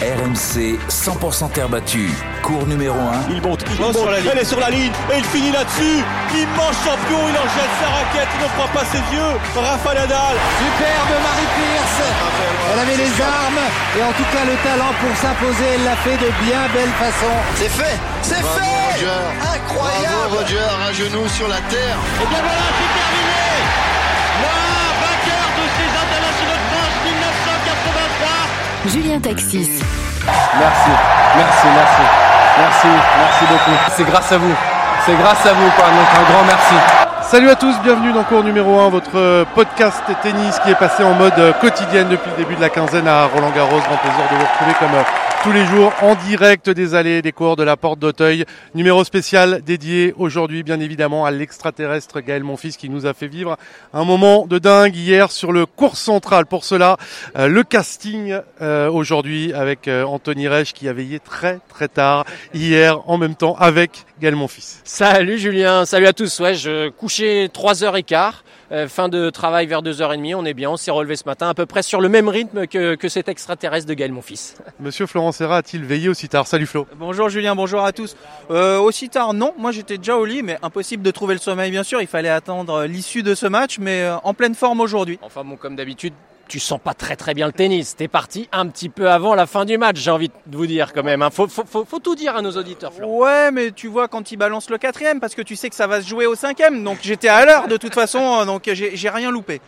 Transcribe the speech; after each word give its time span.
RMC 0.00 0.80
100% 0.88 1.52
terre 1.52 1.68
battue. 1.68 2.08
Cours 2.42 2.66
numéro 2.66 2.96
1. 2.96 3.36
Il 3.36 3.42
monte, 3.42 3.64
il 3.68 3.80
monte, 3.80 3.96
sur 3.96 4.10
la 4.10 4.18
ligne. 4.20 4.30
elle 4.32 4.38
est 4.38 4.44
sur 4.48 4.58
la 4.58 4.70
ligne 4.70 4.92
et 5.12 5.18
il 5.18 5.24
finit 5.24 5.52
là-dessus. 5.52 6.00
Immense 6.32 6.76
champion, 6.80 7.20
il 7.28 7.36
en 7.36 7.44
jette 7.52 7.74
sa 7.76 7.88
raquette, 7.92 8.32
il 8.32 8.40
ne 8.40 8.48
croit 8.56 8.72
pas 8.72 8.86
ses 8.88 9.04
yeux. 9.12 9.32
Rafa 9.54 9.92
Nadal. 9.92 10.36
Superbe 10.56 11.14
Marie 11.20 11.50
Pierce. 11.52 12.00
Elle 12.72 12.80
avait 12.80 12.96
les 12.96 13.12
armes 13.20 13.64
et 13.98 14.02
en 14.02 14.12
tout 14.16 14.28
cas 14.32 14.44
le 14.48 14.56
talent 14.64 14.92
pour 15.04 15.12
s'imposer. 15.20 15.68
Elle 15.76 15.84
l'a 15.84 15.96
fait 15.96 16.16
de 16.16 16.32
bien 16.48 16.64
belle 16.72 16.94
façon. 16.96 17.34
C'est 17.56 17.68
fait, 17.68 17.98
c'est 18.22 18.40
fait. 18.40 19.04
Incroyable. 19.04 20.16
Bravo 20.16 20.36
Roger, 20.40 20.64
un 20.88 20.92
genou 20.92 21.28
sur 21.28 21.48
la 21.48 21.60
terre. 21.68 21.96
Et 22.22 22.26
bien 22.26 22.40
voilà, 22.40 22.66
c'est 22.72 22.92
terminé. 22.96 23.19
Julien 28.86 29.20
Taxis. 29.20 29.68
Merci, 30.58 30.90
merci, 31.36 31.66
merci. 31.74 32.02
Merci, 32.58 32.88
merci 33.18 33.44
beaucoup. 33.48 33.76
C'est 33.94 34.04
grâce 34.04 34.32
à 34.32 34.38
vous. 34.38 34.54
C'est 35.04 35.16
grâce 35.16 35.46
à 35.46 35.52
vous, 35.52 35.70
quoi. 35.76 35.84
Donc 35.84 36.06
un 36.18 36.32
grand 36.32 36.44
merci. 36.44 36.74
Salut 37.22 37.50
à 37.50 37.56
tous, 37.56 37.78
bienvenue 37.82 38.12
dans 38.12 38.24
cours 38.24 38.42
numéro 38.42 38.80
1, 38.80 38.88
votre 38.88 39.44
podcast 39.54 40.02
tennis 40.22 40.58
qui 40.60 40.70
est 40.70 40.74
passé 40.74 41.04
en 41.04 41.12
mode 41.12 41.54
quotidienne 41.60 42.08
depuis 42.08 42.30
le 42.30 42.36
début 42.42 42.56
de 42.56 42.60
la 42.60 42.70
quinzaine 42.70 43.06
à 43.06 43.26
Roland 43.26 43.50
Garros. 43.50 43.78
Grand 43.78 43.96
plaisir 43.96 44.24
de 44.30 44.36
vous 44.36 44.46
retrouver 44.46 44.74
comme 44.80 44.96
tous 45.42 45.52
les 45.52 45.64
jours 45.64 45.92
en 46.02 46.14
direct 46.16 46.68
des 46.68 46.94
allées 46.94 47.22
des 47.22 47.32
cours 47.32 47.56
de 47.56 47.62
la 47.62 47.76
porte 47.76 47.98
d'Auteuil. 47.98 48.44
Numéro 48.74 49.04
spécial 49.04 49.62
dédié 49.64 50.12
aujourd'hui 50.18 50.62
bien 50.62 50.80
évidemment 50.80 51.24
à 51.24 51.30
l'extraterrestre 51.30 52.20
Gaël 52.20 52.44
Monfils 52.44 52.76
qui 52.76 52.90
nous 52.90 53.06
a 53.06 53.14
fait 53.14 53.26
vivre 53.26 53.56
un 53.94 54.04
moment 54.04 54.46
de 54.46 54.58
dingue 54.58 54.94
hier 54.94 55.32
sur 55.32 55.52
le 55.52 55.64
cours 55.64 55.96
central. 55.96 56.44
Pour 56.44 56.64
cela, 56.64 56.98
euh, 57.38 57.48
le 57.48 57.62
casting 57.62 58.38
euh, 58.60 58.90
aujourd'hui 58.90 59.54
avec 59.54 59.88
euh, 59.88 60.04
Anthony 60.04 60.46
Reich 60.46 60.74
qui 60.74 60.88
a 60.88 60.92
veillé 60.92 61.20
très 61.20 61.60
très 61.70 61.88
tard 61.88 62.26
hier 62.52 63.08
en 63.08 63.16
même 63.16 63.34
temps 63.34 63.56
avec 63.58 64.04
Gaël 64.20 64.36
Monfils. 64.36 64.80
Salut 64.84 65.38
Julien, 65.38 65.86
salut 65.86 66.06
à 66.06 66.12
tous. 66.12 66.40
Ouais, 66.40 66.54
je 66.54 66.90
couchais 66.90 67.46
3h15. 67.46 68.32
Euh, 68.72 68.86
fin 68.86 69.08
de 69.08 69.30
travail 69.30 69.66
vers 69.66 69.82
2h30, 69.82 70.36
on 70.36 70.44
est 70.44 70.54
bien, 70.54 70.70
on 70.70 70.76
s'est 70.76 70.92
relevé 70.92 71.16
ce 71.16 71.24
matin 71.24 71.48
à 71.48 71.54
peu 71.54 71.66
près 71.66 71.82
sur 71.82 72.00
le 72.00 72.08
même 72.08 72.28
rythme 72.28 72.68
que, 72.68 72.94
que 72.94 73.08
cet 73.08 73.28
extraterrestre 73.28 73.88
de 73.88 73.94
Gaël, 73.94 74.12
mon 74.12 74.22
fils. 74.22 74.56
Monsieur 74.80 75.06
Florent 75.06 75.32
Serra 75.32 75.56
a-t-il 75.56 75.84
veillé 75.84 76.08
aussi 76.08 76.28
tard 76.28 76.46
Salut 76.46 76.66
Flo. 76.66 76.86
Bonjour 76.96 77.28
Julien, 77.28 77.56
bonjour 77.56 77.84
à 77.84 77.92
tous. 77.92 78.16
Euh, 78.50 78.78
aussi 78.78 79.08
tard, 79.08 79.34
non, 79.34 79.54
moi 79.58 79.72
j'étais 79.72 79.98
déjà 79.98 80.16
au 80.16 80.24
lit, 80.24 80.44
mais 80.44 80.56
impossible 80.62 81.02
de 81.02 81.10
trouver 81.10 81.34
le 81.34 81.40
sommeil 81.40 81.72
bien 81.72 81.82
sûr, 81.82 82.00
il 82.00 82.06
fallait 82.06 82.28
attendre 82.28 82.84
l'issue 82.84 83.24
de 83.24 83.34
ce 83.34 83.46
match, 83.46 83.78
mais 83.80 84.02
euh, 84.02 84.16
en 84.22 84.34
pleine 84.34 84.54
forme 84.54 84.80
aujourd'hui. 84.80 85.18
Enfin 85.22 85.42
bon, 85.42 85.56
comme 85.56 85.74
d'habitude, 85.74 86.14
tu 86.50 86.58
sens 86.58 86.80
pas 86.82 86.94
très 86.94 87.14
très 87.14 87.32
bien 87.32 87.46
le 87.46 87.52
tennis. 87.52 87.94
T'es 87.94 88.08
parti 88.08 88.48
un 88.50 88.66
petit 88.66 88.88
peu 88.88 89.08
avant 89.08 89.36
la 89.36 89.46
fin 89.46 89.64
du 89.64 89.78
match, 89.78 89.98
j'ai 89.98 90.10
envie 90.10 90.28
de 90.28 90.56
vous 90.56 90.66
dire 90.66 90.92
quand 90.92 91.04
même. 91.04 91.22
Hein. 91.22 91.30
Faut, 91.30 91.46
faut, 91.46 91.98
tout 92.00 92.16
dire 92.16 92.34
à 92.34 92.42
nos 92.42 92.50
auditeurs. 92.50 92.92
Florent. 92.92 93.18
Ouais, 93.18 93.50
mais 93.52 93.70
tu 93.70 93.86
vois 93.86 94.08
quand 94.08 94.32
il 94.32 94.36
balance 94.36 94.68
le 94.68 94.76
quatrième, 94.76 95.20
parce 95.20 95.36
que 95.36 95.42
tu 95.42 95.54
sais 95.54 95.70
que 95.70 95.76
ça 95.76 95.86
va 95.86 96.02
se 96.02 96.08
jouer 96.08 96.26
au 96.26 96.34
cinquième. 96.34 96.82
Donc 96.82 96.98
j'étais 97.02 97.28
à 97.28 97.46
l'heure 97.46 97.68
de 97.68 97.76
toute 97.76 97.94
façon, 97.94 98.44
donc 98.44 98.68
j'ai 98.72 99.10
rien 99.10 99.30
loupé. 99.30 99.60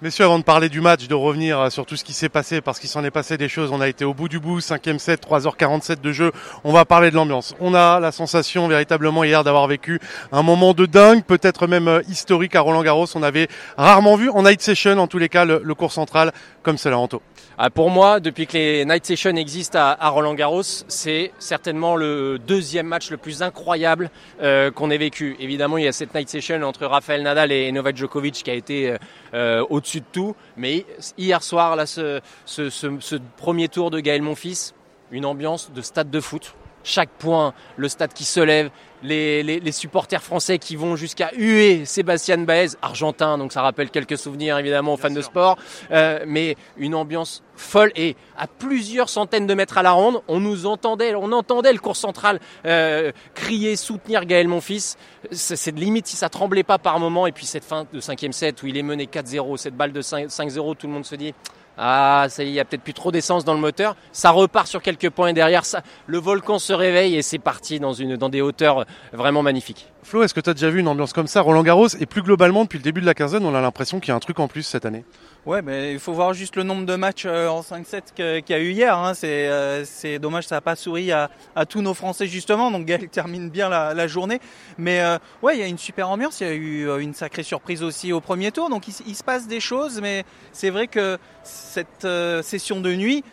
Messieurs, 0.00 0.26
avant 0.26 0.38
de 0.38 0.44
parler 0.44 0.68
du 0.68 0.80
match, 0.80 1.08
de 1.08 1.14
revenir 1.16 1.72
sur 1.72 1.84
tout 1.84 1.96
ce 1.96 2.04
qui 2.04 2.12
s'est 2.12 2.28
passé, 2.28 2.60
parce 2.60 2.78
qu'il 2.78 2.88
s'en 2.88 3.02
est 3.02 3.10
passé 3.10 3.36
des 3.36 3.48
choses, 3.48 3.72
on 3.72 3.80
a 3.80 3.88
été 3.88 4.04
au 4.04 4.14
bout 4.14 4.28
du 4.28 4.38
bout, 4.38 4.60
5ème 4.60 4.98
set, 5.00 5.26
3h47 5.26 6.00
de 6.00 6.12
jeu, 6.12 6.30
on 6.62 6.72
va 6.72 6.84
parler 6.84 7.10
de 7.10 7.16
l'ambiance. 7.16 7.56
On 7.58 7.74
a 7.74 7.98
la 7.98 8.12
sensation 8.12 8.68
véritablement 8.68 9.24
hier 9.24 9.42
d'avoir 9.42 9.66
vécu 9.66 9.98
un 10.30 10.44
moment 10.44 10.72
de 10.72 10.86
dingue, 10.86 11.24
peut-être 11.24 11.66
même 11.66 12.00
historique 12.08 12.54
à 12.54 12.60
Roland 12.60 12.84
Garros. 12.84 13.06
On 13.16 13.24
avait 13.24 13.48
rarement 13.76 14.14
vu 14.14 14.30
en 14.30 14.44
night 14.44 14.62
session, 14.62 14.98
en 14.98 15.08
tous 15.08 15.18
les 15.18 15.28
cas, 15.28 15.44
le, 15.44 15.62
le 15.64 15.74
cours 15.74 15.90
central 15.90 16.30
comme 16.62 16.78
cela, 16.78 16.96
Anto. 16.96 17.20
Ah, 17.60 17.70
pour 17.70 17.90
moi, 17.90 18.20
depuis 18.20 18.46
que 18.46 18.52
les 18.52 18.84
Night 18.84 19.04
Sessions 19.04 19.34
existent 19.34 19.80
à, 19.80 19.96
à 19.98 20.10
Roland 20.10 20.34
Garros, 20.34 20.62
c'est 20.62 21.32
certainement 21.40 21.96
le 21.96 22.38
deuxième 22.38 22.86
match 22.86 23.10
le 23.10 23.16
plus 23.16 23.42
incroyable 23.42 24.10
euh, 24.40 24.70
qu'on 24.70 24.90
ait 24.90 24.98
vécu. 24.98 25.34
Évidemment, 25.40 25.76
il 25.76 25.82
y 25.82 25.88
a 25.88 25.92
cette 25.92 26.14
Night 26.14 26.28
Session 26.28 26.62
entre 26.62 26.86
Rafael 26.86 27.20
Nadal 27.20 27.50
et 27.50 27.72
Novak 27.72 27.96
Djokovic 27.96 28.34
qui 28.44 28.50
a 28.50 28.54
été 28.54 28.94
euh, 29.34 29.64
de 29.96 30.04
tout. 30.12 30.36
Mais 30.56 30.86
hier 31.16 31.42
soir, 31.42 31.76
ce, 31.86 32.20
ce 32.46 33.16
premier 33.36 33.68
tour 33.68 33.90
de 33.90 34.00
Gaël 34.00 34.22
Monfils, 34.22 34.74
une 35.10 35.24
ambiance 35.24 35.72
de 35.72 35.82
stade 35.82 36.10
de 36.10 36.20
foot. 36.20 36.54
Chaque 36.88 37.10
point, 37.10 37.52
le 37.76 37.86
stade 37.90 38.14
qui 38.14 38.24
se 38.24 38.40
lève, 38.40 38.70
les, 39.02 39.42
les, 39.42 39.60
les, 39.60 39.72
supporters 39.72 40.22
français 40.22 40.58
qui 40.58 40.74
vont 40.74 40.96
jusqu'à 40.96 41.30
huer 41.36 41.84
Sébastien 41.84 42.38
Baez, 42.38 42.68
argentin, 42.80 43.36
donc 43.36 43.52
ça 43.52 43.60
rappelle 43.60 43.90
quelques 43.90 44.16
souvenirs 44.16 44.56
évidemment 44.56 44.94
aux 44.94 44.96
fans 44.96 45.10
de 45.10 45.20
sport, 45.20 45.58
euh, 45.90 46.24
mais 46.26 46.56
une 46.78 46.94
ambiance 46.94 47.42
folle 47.56 47.92
et 47.94 48.16
à 48.38 48.46
plusieurs 48.46 49.10
centaines 49.10 49.46
de 49.46 49.52
mètres 49.52 49.76
à 49.76 49.82
la 49.82 49.90
ronde, 49.90 50.22
on 50.28 50.40
nous 50.40 50.64
entendait, 50.64 51.14
on 51.14 51.30
entendait 51.32 51.74
le 51.74 51.78
cours 51.78 51.94
central 51.94 52.40
euh, 52.64 53.12
crier, 53.34 53.76
soutenir 53.76 54.24
Gaël 54.24 54.48
Monfils. 54.48 54.96
C'est 55.30 55.72
de 55.72 55.80
limite 55.80 56.06
si 56.06 56.16
ça 56.16 56.30
tremblait 56.30 56.62
pas 56.62 56.78
par 56.78 56.98
moment. 57.00 57.26
Et 57.26 57.32
puis 57.32 57.44
cette 57.44 57.64
fin 57.64 57.86
de 57.92 58.00
cinquième 58.00 58.32
set 58.32 58.62
où 58.62 58.66
il 58.66 58.78
est 58.78 58.82
mené 58.82 59.04
4-0, 59.04 59.58
cette 59.58 59.76
balle 59.76 59.92
de 59.92 60.00
5-0, 60.00 60.76
tout 60.76 60.86
le 60.86 60.92
monde 60.94 61.04
se 61.04 61.16
dit 61.16 61.34
ah, 61.78 62.26
ça 62.28 62.42
y 62.42 62.46
est, 62.46 62.50
il 62.50 62.54
y 62.54 62.60
a 62.60 62.64
peut-être 62.64 62.82
plus 62.82 62.92
trop 62.92 63.12
d'essence 63.12 63.44
dans 63.44 63.54
le 63.54 63.60
moteur. 63.60 63.94
Ça 64.12 64.30
repart 64.30 64.66
sur 64.66 64.82
quelques 64.82 65.10
points 65.10 65.28
et 65.28 65.32
derrière 65.32 65.64
ça, 65.64 65.82
le 66.06 66.18
volcan 66.18 66.58
se 66.58 66.72
réveille 66.72 67.16
et 67.16 67.22
c'est 67.22 67.38
parti 67.38 67.78
dans, 67.78 67.92
dans 67.92 68.28
des 68.28 68.40
hauteurs 68.40 68.84
vraiment 69.12 69.42
magnifiques. 69.42 69.86
Flo, 70.02 70.22
est-ce 70.22 70.34
que 70.34 70.40
tu 70.40 70.50
as 70.50 70.54
déjà 70.54 70.70
vu 70.70 70.80
une 70.80 70.88
ambiance 70.88 71.12
comme 71.12 71.26
ça? 71.26 71.40
Roland 71.40 71.62
Garros 71.62 71.88
et 72.00 72.06
plus 72.06 72.22
globalement 72.22 72.64
depuis 72.64 72.78
le 72.78 72.82
début 72.82 73.00
de 73.00 73.06
la 73.06 73.14
quinzaine, 73.14 73.44
on 73.44 73.54
a 73.54 73.60
l'impression 73.60 74.00
qu'il 74.00 74.08
y 74.08 74.12
a 74.12 74.16
un 74.16 74.20
truc 74.20 74.40
en 74.40 74.48
plus 74.48 74.62
cette 74.62 74.86
année. 74.86 75.04
Ouais, 75.48 75.62
mais 75.62 75.94
il 75.94 75.98
faut 75.98 76.12
voir 76.12 76.34
juste 76.34 76.56
le 76.56 76.62
nombre 76.62 76.84
de 76.84 76.94
matchs 76.94 77.24
en 77.24 77.62
5-7 77.62 78.42
qu'il 78.44 78.54
y 78.54 78.58
a 78.58 78.60
eu 78.60 78.72
hier. 78.72 78.94
Hein. 78.94 79.14
C'est, 79.14 79.48
euh, 79.48 79.82
c'est 79.86 80.18
dommage, 80.18 80.46
ça 80.46 80.56
n'a 80.56 80.60
pas 80.60 80.76
souri 80.76 81.10
à, 81.10 81.30
à, 81.56 81.64
tous 81.64 81.80
nos 81.80 81.94
Français 81.94 82.26
justement. 82.26 82.70
Donc 82.70 82.84
Gaël 82.84 83.08
termine 83.08 83.48
bien 83.48 83.70
la, 83.70 84.06
journée. 84.06 84.42
Mais 84.76 85.00
euh, 85.00 85.16
ouais, 85.40 85.56
il 85.56 85.60
y 85.60 85.62
a 85.62 85.66
une 85.66 85.78
super 85.78 86.10
ambiance. 86.10 86.42
Il 86.42 86.46
y 86.46 86.50
a 86.50 86.52
eu 86.52 87.00
une 87.00 87.14
sacrée 87.14 87.44
surprise 87.44 87.82
aussi 87.82 88.12
au 88.12 88.20
premier 88.20 88.52
tour. 88.52 88.68
Donc 88.68 88.88
il, 88.88 89.14
se 89.16 89.24
passe 89.24 89.48
des 89.48 89.58
choses, 89.58 90.02
mais 90.02 90.24
c'est 90.52 90.68
vrai 90.68 90.86
que 90.86 91.16
cette 91.44 92.04
euh, 92.04 92.42
session 92.42 92.82
de 92.82 92.94
nuit. 92.94 93.24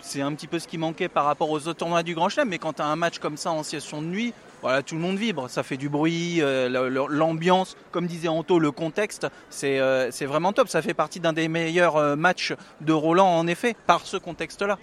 c'est 0.00 0.22
un 0.22 0.32
petit 0.32 0.46
peu 0.46 0.58
ce 0.58 0.68
qui 0.68 0.78
manquait 0.78 1.10
par 1.10 1.26
rapport 1.26 1.50
aux 1.50 1.68
autres 1.68 1.80
tournois 1.80 2.02
du 2.02 2.14
Grand 2.14 2.30
Chelem, 2.30 2.48
mais 2.48 2.58
quand 2.58 2.72
tu 2.72 2.80
as 2.80 2.86
un 2.86 2.96
match 2.96 3.18
comme 3.18 3.36
ça 3.36 3.50
en 3.50 3.62
session 3.62 4.00
de 4.00 4.06
nuit, 4.06 4.32
voilà, 4.62 4.82
tout 4.82 4.94
le 4.94 5.00
monde 5.00 5.16
vibre, 5.16 5.48
ça 5.48 5.62
fait 5.62 5.76
du 5.76 5.88
bruit, 5.88 6.42
euh, 6.42 6.68
l'ambiance, 7.08 7.76
comme 7.92 8.06
disait 8.06 8.28
Anto, 8.28 8.58
le 8.58 8.70
contexte, 8.70 9.26
c'est 9.48 9.80
euh, 9.80 10.10
vraiment 10.22 10.52
top. 10.52 10.68
Ça 10.68 10.82
fait 10.82 10.94
partie 10.94 11.20
d'un 11.20 11.32
des 11.32 11.48
meilleurs 11.48 11.96
euh, 11.96 12.16
matchs 12.16 12.52
de 12.82 12.92
Roland, 12.92 13.26
en 13.26 13.46
effet, 13.46 13.74
par 13.86 14.02
ce 14.04 14.16
contexte-là. 14.16 14.78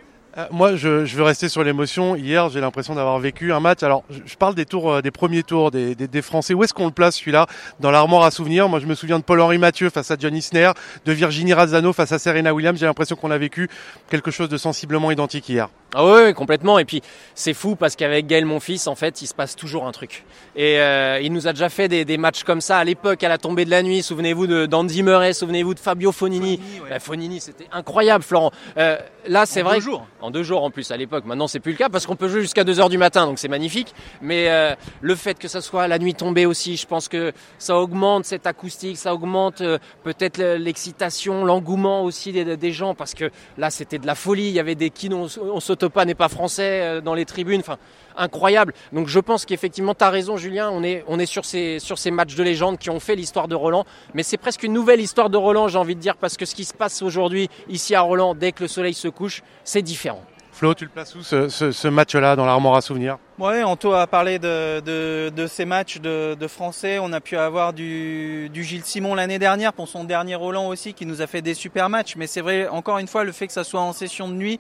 Moi, 0.52 0.76
je, 0.76 1.04
veux 1.16 1.24
rester 1.24 1.50
sur 1.50 1.64
l'émotion. 1.64 2.16
Hier, 2.16 2.48
j'ai 2.50 2.62
l'impression 2.62 2.94
d'avoir 2.94 3.18
vécu 3.18 3.52
un 3.54 3.60
match. 3.60 3.82
Alors, 3.82 4.04
je 4.24 4.36
parle 4.36 4.54
des 4.54 4.66
tours, 4.68 5.02
des 5.02 5.10
premiers 5.10 5.42
tours 5.42 5.72
des 5.72 6.22
Français. 6.22 6.54
Où 6.54 6.64
est-ce 6.64 6.76
qu'on 6.76 6.86
le 6.86 6.92
place 6.92 7.16
celui-là? 7.16 7.48
Dans 7.80 7.90
l'armoire 7.90 8.22
à 8.22 8.30
souvenirs 8.30 8.70
Moi, 8.70 8.80
je 8.80 8.86
me 8.86 8.94
souviens 8.94 9.18
de 9.18 9.24
Paul-Henri 9.24 9.58
Mathieu 9.58 9.90
face 9.90 10.12
à 10.12 10.16
John 10.20 10.36
Isner, 10.36 10.74
de 11.06 11.12
Virginie 11.12 11.54
Razzano 11.54 11.92
face 11.92 12.12
à 12.12 12.20
Serena 12.20 12.54
Williams. 12.54 12.80
J'ai 12.80 12.86
l'impression 12.86 13.16
qu'on 13.16 13.32
a 13.32 13.38
vécu 13.40 13.68
quelque 14.12 14.30
chose 14.30 14.48
de 14.48 14.58
sensiblement 14.58 15.10
identique 15.10 15.50
hier. 15.50 15.70
Ah 15.96 16.06
oui, 16.06 16.34
complètement. 16.34 16.80
Et 16.80 16.86
puis 16.86 17.02
c'est 17.34 17.54
fou 17.54 17.76
parce 17.78 17.96
qu'avec 17.96 18.28
Gaël, 18.28 18.46
mon 18.46 18.60
fils, 18.60 18.88
en 18.88 18.96
fait, 18.96 19.22
il 19.22 19.28
se 19.28 19.34
passe 19.34 19.56
toujours 19.56 19.88
un 19.88 19.94
truc. 19.94 20.26
Et 20.56 20.80
euh, 20.80 21.20
il 21.22 21.32
nous 21.32 21.48
a 21.48 21.54
déjà 21.54 21.70
fait 21.70 21.88
des, 21.88 22.04
des 22.04 22.18
matchs 22.18 22.44
comme 22.44 22.60
ça 22.60 22.78
à 22.80 22.84
l'époque, 22.84 23.24
à 23.24 23.30
la 23.30 23.38
tombée 23.38 23.64
de 23.64 23.70
la 23.70 23.84
nuit. 23.84 24.04
Souvenez-vous 24.04 24.68
d'Andy 24.68 25.02
Murray, 25.02 25.32
souvenez-vous 25.32 25.74
de 25.74 25.80
Fabio 25.80 26.12
Fonini. 26.12 26.58
Fonini, 26.58 26.80
ouais. 26.82 26.90
bah, 26.90 27.00
Fonini 27.00 27.40
c'était 27.40 27.68
incroyable, 27.72 28.24
Florent. 28.24 28.52
Euh, 28.78 28.98
là, 29.28 29.46
c'est 29.46 29.62
vrai. 29.62 29.76
En 29.76 29.80
deux 29.80 29.84
jours. 29.84 30.08
En 30.20 30.32
deux 30.32 30.44
jours 30.44 30.64
en 30.64 30.72
plus 30.72 30.92
à 30.92 30.98
l'époque. 30.98 31.24
Maintenant, 31.26 31.48
c'est 31.48 31.62
plus 31.62 31.72
le 31.72 31.78
cas 31.78 31.88
parce 31.88 32.06
qu'on 32.06 32.18
peut 32.18 32.28
jouer 32.28 32.42
jusqu'à 32.42 32.66
2 32.66 32.82
heures 32.82 32.90
du 32.90 32.98
matin, 32.98 33.26
donc 33.26 33.40
c'est 33.40 33.48
magnifique. 33.48 33.96
Mais 34.22 34.50
euh, 34.50 34.76
le 35.00 35.16
fait 35.16 35.40
que 35.40 35.48
ça 35.48 35.62
soit 35.62 35.88
la 35.88 36.00
nuit 36.00 36.16
tombée 36.16 36.46
aussi, 36.46 36.76
je 36.76 36.86
pense 36.86 37.08
que 37.08 37.32
ça 37.60 37.78
augmente 37.78 38.26
cette 38.26 38.46
acoustique, 38.46 38.98
ça 38.98 39.14
augmente 39.14 39.64
peut-être 40.04 40.42
l'excitation, 40.58 41.46
l'engouement 41.46 42.04
aussi 42.04 42.34
des, 42.34 42.58
des, 42.58 42.72
gens 42.74 42.94
parce 42.94 43.14
que 43.14 43.32
là, 43.58 43.70
c'était 43.70 44.00
de 44.00 44.06
la 44.06 44.16
folie. 44.16 44.48
Il 44.48 44.54
y 44.54 44.60
avait 44.60 44.76
des 44.76 44.90
qui 44.90 45.10
on, 45.14 45.28
on 45.42 45.60
sautait 45.60 45.77
Topa 45.78 46.06
n'est 46.06 46.16
pas 46.16 46.30
français 46.30 46.82
euh, 46.82 47.02
dans 47.02 47.14
les 47.14 47.26
tribunes. 47.26 47.62
Enfin, 47.62 47.78
incroyable. 48.18 48.74
Donc 48.92 49.08
je 49.08 49.20
pense 49.20 49.46
qu'effectivement, 49.46 49.94
tu 49.94 50.04
as 50.04 50.10
raison, 50.10 50.38
Julien. 50.38 50.70
On 50.72 50.84
est, 50.84 51.04
on 51.08 51.20
est 51.20 51.26
sur, 51.26 51.46
ces, 51.46 51.80
sur 51.80 51.98
ces 51.98 52.12
matchs 52.12 52.36
de 52.36 52.44
légende 52.44 52.78
qui 52.78 52.90
ont 52.90 53.00
fait 53.00 53.16
l'histoire 53.16 53.48
de 53.48 53.56
Roland. 53.56 53.86
Mais 54.14 54.24
c'est 54.24 54.38
presque 54.38 54.64
une 54.64 54.74
nouvelle 54.74 55.00
histoire 55.00 55.30
de 55.30 55.38
Roland, 55.38 55.68
j'ai 55.68 55.78
envie 55.78 55.96
de 55.96 56.02
dire, 56.02 56.18
parce 56.18 56.36
que 56.36 56.46
ce 56.46 56.56
qui 56.56 56.66
se 56.66 56.74
passe 56.74 57.02
aujourd'hui, 57.02 57.50
ici 57.70 57.96
à 57.96 58.02
Roland, 58.02 58.36
dès 58.36 58.52
que 58.52 58.64
le 58.64 58.68
soleil 58.68 58.94
se 58.94 59.08
couche, 59.08 59.44
c'est 59.64 59.82
différent. 59.82 60.24
Flo, 60.52 60.74
tu 60.74 60.86
le 60.86 60.90
places 60.90 61.14
où 61.14 61.22
ce, 61.22 61.50
ce, 61.50 61.72
ce 61.72 61.88
match-là 61.88 62.36
dans 62.36 62.48
l'armoire 62.48 62.76
à 62.76 62.82
souvenirs? 62.82 63.20
Ouais, 63.38 63.62
Anto 63.62 63.94
a 63.94 64.08
parlé 64.08 64.40
de, 64.40 64.80
de, 64.80 65.30
de 65.30 65.46
ces 65.46 65.66
matchs 65.66 66.00
de, 66.00 66.34
de, 66.34 66.48
Français. 66.48 66.98
On 67.00 67.14
a 67.14 67.22
pu 67.22 67.38
avoir 67.38 67.74
du, 67.74 68.50
du 68.50 68.64
Gilles 68.64 68.84
Simon 68.84 69.14
l'année 69.14 69.38
dernière 69.38 69.72
pour 69.72 69.88
son 69.88 70.04
dernier 70.04 70.34
Roland 70.34 70.68
aussi, 70.68 70.96
qui 70.96 71.06
nous 71.06 71.22
a 71.22 71.28
fait 71.28 71.44
des 71.44 71.54
super 71.54 71.90
matchs. 71.90 72.16
Mais 72.16 72.26
c'est 72.26 72.42
vrai, 72.42 72.68
encore 72.70 72.98
une 72.98 73.08
fois, 73.08 73.24
le 73.24 73.34
fait 73.34 73.46
que 73.46 73.54
ça 73.54 73.64
soit 73.64 73.82
en 73.82 73.94
session 73.94 74.28
de 74.30 74.34
nuit, 74.34 74.60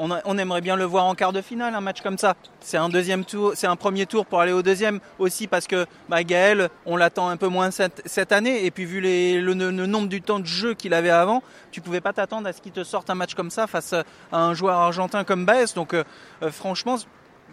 on, 0.00 0.38
aimerait 0.38 0.60
bien 0.60 0.76
le 0.76 0.84
voir 0.84 1.04
en 1.04 1.14
quart 1.14 1.32
de 1.32 1.42
finale, 1.42 1.74
un 1.74 1.80
match 1.80 2.00
comme 2.00 2.16
ça. 2.16 2.34
C'est 2.60 2.78
un 2.78 2.88
deuxième 2.88 3.24
tour, 3.24 3.52
c'est 3.54 3.66
un 3.66 3.76
premier 3.76 4.06
tour 4.06 4.24
pour 4.24 4.40
aller 4.40 4.52
au 4.52 4.62
deuxième 4.62 5.00
aussi 5.18 5.46
parce 5.46 5.66
que 5.66 5.86
bah, 6.08 6.24
Gaël, 6.24 6.70
on 6.86 6.96
l'attend 6.96 7.28
un 7.28 7.36
peu 7.36 7.48
moins 7.48 7.70
cette, 7.70 8.32
année 8.32 8.64
et 8.64 8.70
puis 8.70 8.86
vu 8.86 9.00
le, 9.00 9.52
nombre 9.54 10.08
du 10.08 10.22
temps 10.22 10.40
de 10.40 10.46
jeu 10.46 10.74
qu'il 10.74 10.94
avait 10.94 11.10
avant, 11.10 11.42
tu 11.70 11.80
pouvais 11.80 12.00
pas 12.00 12.12
t'attendre 12.12 12.48
à 12.48 12.52
ce 12.52 12.62
qu'il 12.62 12.72
te 12.72 12.82
sorte 12.82 13.10
un 13.10 13.14
match 13.14 13.34
comme 13.34 13.50
ça 13.50 13.66
face 13.66 13.92
à 13.92 14.04
un 14.32 14.54
joueur 14.54 14.78
argentin 14.78 15.24
comme 15.24 15.44
Baez. 15.44 15.74
Donc 15.74 15.92
euh, 15.92 16.04
euh, 16.42 16.50
franchement, 16.50 16.96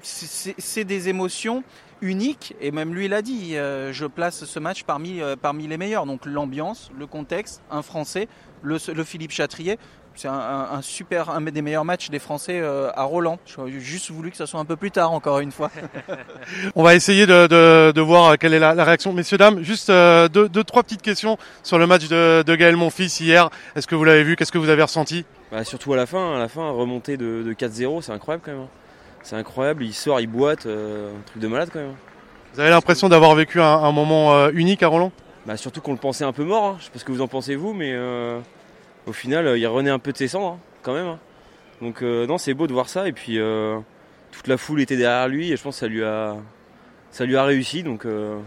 c'est 0.01 0.83
des 0.83 1.09
émotions 1.09 1.63
uniques 2.01 2.55
et 2.61 2.71
même 2.71 2.93
lui 2.93 3.07
l'a 3.07 3.21
dit. 3.21 3.57
Euh, 3.57 3.91
je 3.91 4.05
place 4.05 4.45
ce 4.45 4.59
match 4.59 4.83
parmi 4.83 5.21
parmi 5.41 5.67
les 5.67 5.77
meilleurs. 5.77 6.05
Donc 6.05 6.25
l'ambiance, 6.25 6.91
le 6.97 7.07
contexte, 7.07 7.61
un 7.71 7.81
Français, 7.81 8.29
le, 8.61 8.77
le 8.93 9.03
Philippe 9.03 9.31
Chatrier 9.31 9.77
c'est 10.17 10.27
un, 10.27 10.67
un, 10.71 10.81
super, 10.81 11.29
un 11.29 11.41
des 11.41 11.61
meilleurs 11.61 11.85
matchs 11.85 12.09
des 12.09 12.19
Français 12.19 12.59
euh, 12.59 12.89
à 12.95 13.03
Roland. 13.03 13.37
J'aurais 13.45 13.71
juste 13.71 14.11
voulu 14.11 14.31
que 14.31 14.37
ça 14.37 14.47
soit 14.47 14.59
un 14.59 14.65
peu 14.65 14.75
plus 14.75 14.91
tard, 14.91 15.11
encore 15.11 15.39
une 15.39 15.51
fois. 15.51 15.71
On 16.75 16.83
va 16.83 16.95
essayer 16.95 17.25
de, 17.25 17.47
de, 17.47 17.91
de 17.95 18.01
voir 18.01 18.37
quelle 18.37 18.53
est 18.53 18.59
la, 18.59 18.73
la, 18.73 18.83
réaction. 18.83 19.13
Messieurs, 19.13 19.37
dames, 19.37 19.61
juste 19.63 19.89
euh, 19.89 20.27
deux, 20.27 20.49
deux, 20.49 20.63
trois 20.63 20.83
petites 20.83 21.01
questions 21.01 21.37
sur 21.63 21.77
le 21.77 21.87
match 21.87 22.07
de, 22.07 22.43
de 22.43 22.55
Gaël 22.55 22.75
Monfils 22.75 23.21
hier. 23.21 23.49
Est-ce 23.75 23.87
que 23.87 23.95
vous 23.95 24.03
l'avez 24.03 24.23
vu? 24.23 24.35
Qu'est-ce 24.35 24.51
que 24.51 24.57
vous 24.57 24.69
avez 24.69 24.83
ressenti? 24.83 25.25
Bah, 25.51 25.63
Surtout 25.63 25.93
à 25.93 25.97
la 25.97 26.05
fin, 26.05 26.35
à 26.35 26.39
la 26.39 26.47
fin, 26.47 26.69
remonter 26.71 27.17
de, 27.17 27.43
de 27.43 27.53
4-0, 27.53 28.01
c'est 28.01 28.11
incroyable 28.11 28.43
quand 28.45 28.51
même. 28.51 28.67
C'est 29.23 29.35
incroyable, 29.35 29.83
il 29.83 29.93
sort, 29.93 30.19
il 30.21 30.27
boite, 30.27 30.65
euh, 30.65 31.11
un 31.11 31.21
truc 31.25 31.41
de 31.41 31.47
malade 31.47 31.69
quand 31.71 31.79
même. 31.79 31.95
Vous 32.53 32.59
avez 32.59 32.69
l'impression 32.69 33.09
d'avoir 33.09 33.35
vécu 33.35 33.61
un, 33.61 33.65
un 33.65 33.91
moment 33.91 34.33
euh, 34.33 34.49
unique 34.53 34.81
à 34.83 34.87
Roland? 34.87 35.11
Bah, 35.45 35.57
Surtout 35.57 35.81
qu'on 35.81 35.91
le 35.91 35.97
pensait 35.97 36.23
un 36.23 36.33
peu 36.33 36.43
mort, 36.43 36.65
hein. 36.65 36.75
je 36.79 36.85
sais 36.85 36.91
pas 36.91 36.99
ce 36.99 37.05
que 37.05 37.11
vous 37.11 37.21
en 37.21 37.27
pensez 37.27 37.55
vous, 37.55 37.73
mais 37.73 37.91
euh, 37.93 38.39
au 39.07 39.13
final, 39.13 39.57
il 39.57 39.67
renaît 39.67 39.89
un 39.89 39.99
peu 39.99 40.11
de 40.11 40.17
ses 40.17 40.27
cendres, 40.27 40.53
hein, 40.53 40.59
quand 40.83 40.93
même. 40.93 41.07
Hein. 41.07 41.19
Donc 41.81 42.01
euh, 42.01 42.25
non, 42.25 42.37
c'est 42.37 42.53
beau 42.53 42.67
de 42.67 42.73
voir 42.73 42.89
ça. 42.89 43.07
Et 43.07 43.11
puis 43.11 43.39
euh, 43.39 43.77
toute 44.31 44.47
la 44.47 44.57
foule 44.57 44.81
était 44.81 44.97
derrière 44.97 45.27
lui 45.27 45.51
et 45.51 45.57
je 45.57 45.61
pense 45.61 45.75
que 45.75 45.79
ça 45.81 45.87
lui 45.87 46.03
a, 46.03 46.35
ça 47.11 47.25
lui 47.25 47.37
a 47.37 47.43
réussi. 47.43 47.83
Donc 47.83 48.05
euh, 48.05 48.37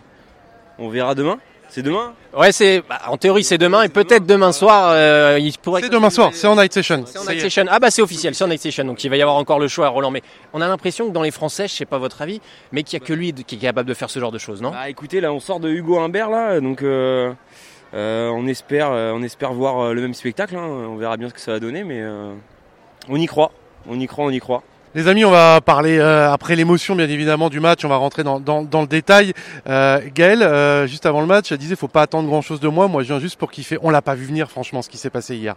on 0.79 0.89
verra 0.89 1.15
demain. 1.15 1.39
C'est 1.69 1.83
demain 1.83 2.15
Ouais, 2.37 2.51
c'est 2.51 2.83
bah, 2.89 3.01
en 3.07 3.17
théorie 3.17 3.45
c'est 3.45 3.57
demain 3.57 3.83
et 3.85 3.89
peut-être 3.89 4.27
demain 4.27 4.51
soir. 4.51 4.91
Euh, 4.93 5.39
il 5.41 5.57
pourrait. 5.59 5.83
C'est 5.83 5.89
demain 5.89 6.11
soir. 6.11 6.31
C'est 6.33 6.49
en 6.49 6.57
night 6.57 6.73
session. 6.73 7.05
C'est 7.07 7.19
en 7.19 7.25
night 7.25 7.41
session. 7.41 7.67
Ah 7.69 7.79
bah 7.79 7.93
c'est 7.93 8.03
officiel. 8.03 8.35
C'est 8.35 8.43
en 8.43 8.49
night 8.49 8.61
session. 8.61 8.85
Donc 8.85 9.05
il 9.05 9.11
va 9.11 9.17
y 9.17 9.23
avoir 9.23 9.37
encore 9.37 9.61
le 9.61 9.69
choix 9.69 9.87
à 9.87 9.91
Roland. 9.91 10.11
Mais 10.11 10.23
on 10.53 10.61
a 10.61 10.67
l'impression 10.67 11.07
que 11.07 11.12
dans 11.12 11.23
les 11.23 11.31
Français, 11.31 11.69
je 11.69 11.75
sais 11.75 11.85
pas 11.85 11.99
votre 11.99 12.23
avis, 12.23 12.41
mais 12.73 12.83
qu'il 12.83 12.99
y 12.99 13.03
a 13.03 13.07
que 13.07 13.12
lui 13.12 13.33
qui 13.33 13.55
est 13.55 13.59
capable 13.59 13.89
de 13.89 13.95
faire 13.95 14.11
ce 14.11 14.19
genre 14.19 14.33
de 14.33 14.39
choses, 14.39 14.61
non? 14.61 14.73
Bah 14.73 14.89
écoutez, 14.89 15.21
là 15.21 15.33
on 15.33 15.39
sort 15.39 15.61
de 15.61 15.71
Hugo 15.71 15.99
Humbert 15.99 16.29
là, 16.29 16.61
donc. 16.61 16.83
Euh... 16.83 17.33
Euh, 17.95 18.29
on 18.31 18.47
espère, 18.47 18.91
euh, 18.93 19.13
on 19.15 19.23
espère 19.23 19.53
voir 19.53 19.79
euh, 19.79 19.95
le 19.95 20.01
même 20.01 20.15
spectacle. 20.15 20.57
Hein. 20.57 20.65
On 20.65 20.97
verra 20.97 21.17
bien 21.17 21.29
ce 21.29 21.35
que 21.35 21.41
ça 21.41 21.53
va 21.53 21.61
donner, 21.61 21.85
mais 21.85 22.03
on 23.09 23.17
y 23.17 23.27
croit, 23.27 23.53
on 23.89 23.99
y 23.99 24.07
croit, 24.07 24.25
on 24.25 24.31
y 24.31 24.41
croit. 24.41 24.63
Les 24.93 25.07
amis, 25.07 25.25
on 25.25 25.31
va 25.31 25.61
parler 25.61 25.99
euh, 25.99 26.33
après 26.33 26.57
l'émotion, 26.57 26.97
bien 26.97 27.09
évidemment, 27.09 27.49
du 27.49 27.61
match. 27.61 27.85
On 27.85 27.89
va 27.89 27.97
rentrer 27.97 28.25
dans, 28.25 28.39
le 28.39 28.87
détail. 28.87 29.35
Euh, 29.69 30.01
Gaël, 30.13 30.89
juste 30.89 31.07
avant 31.07 31.21
le 31.21 31.29
match, 31.29 31.53
elle 31.53 31.59
disait 31.59 31.77
faut 31.77 31.87
pas 31.87 32.03
attendre 32.03 32.29
grand-chose 32.29 32.59
de 32.59 32.69
moi. 32.69 32.89
Moi, 32.89 33.03
je 33.03 33.09
viens 33.09 33.21
juste 33.21 33.39
pour 33.39 33.53
kiffer. 33.53 33.79
On 33.83 33.91
l'a 33.91 34.03
pas 34.03 34.15
vu 34.15 34.25
venir, 34.25 34.51
franchement, 34.51 34.83
ce 34.83 34.89
qui 34.89 34.99
s'est 34.99 35.11
passé 35.11 35.37
hier. 35.37 35.55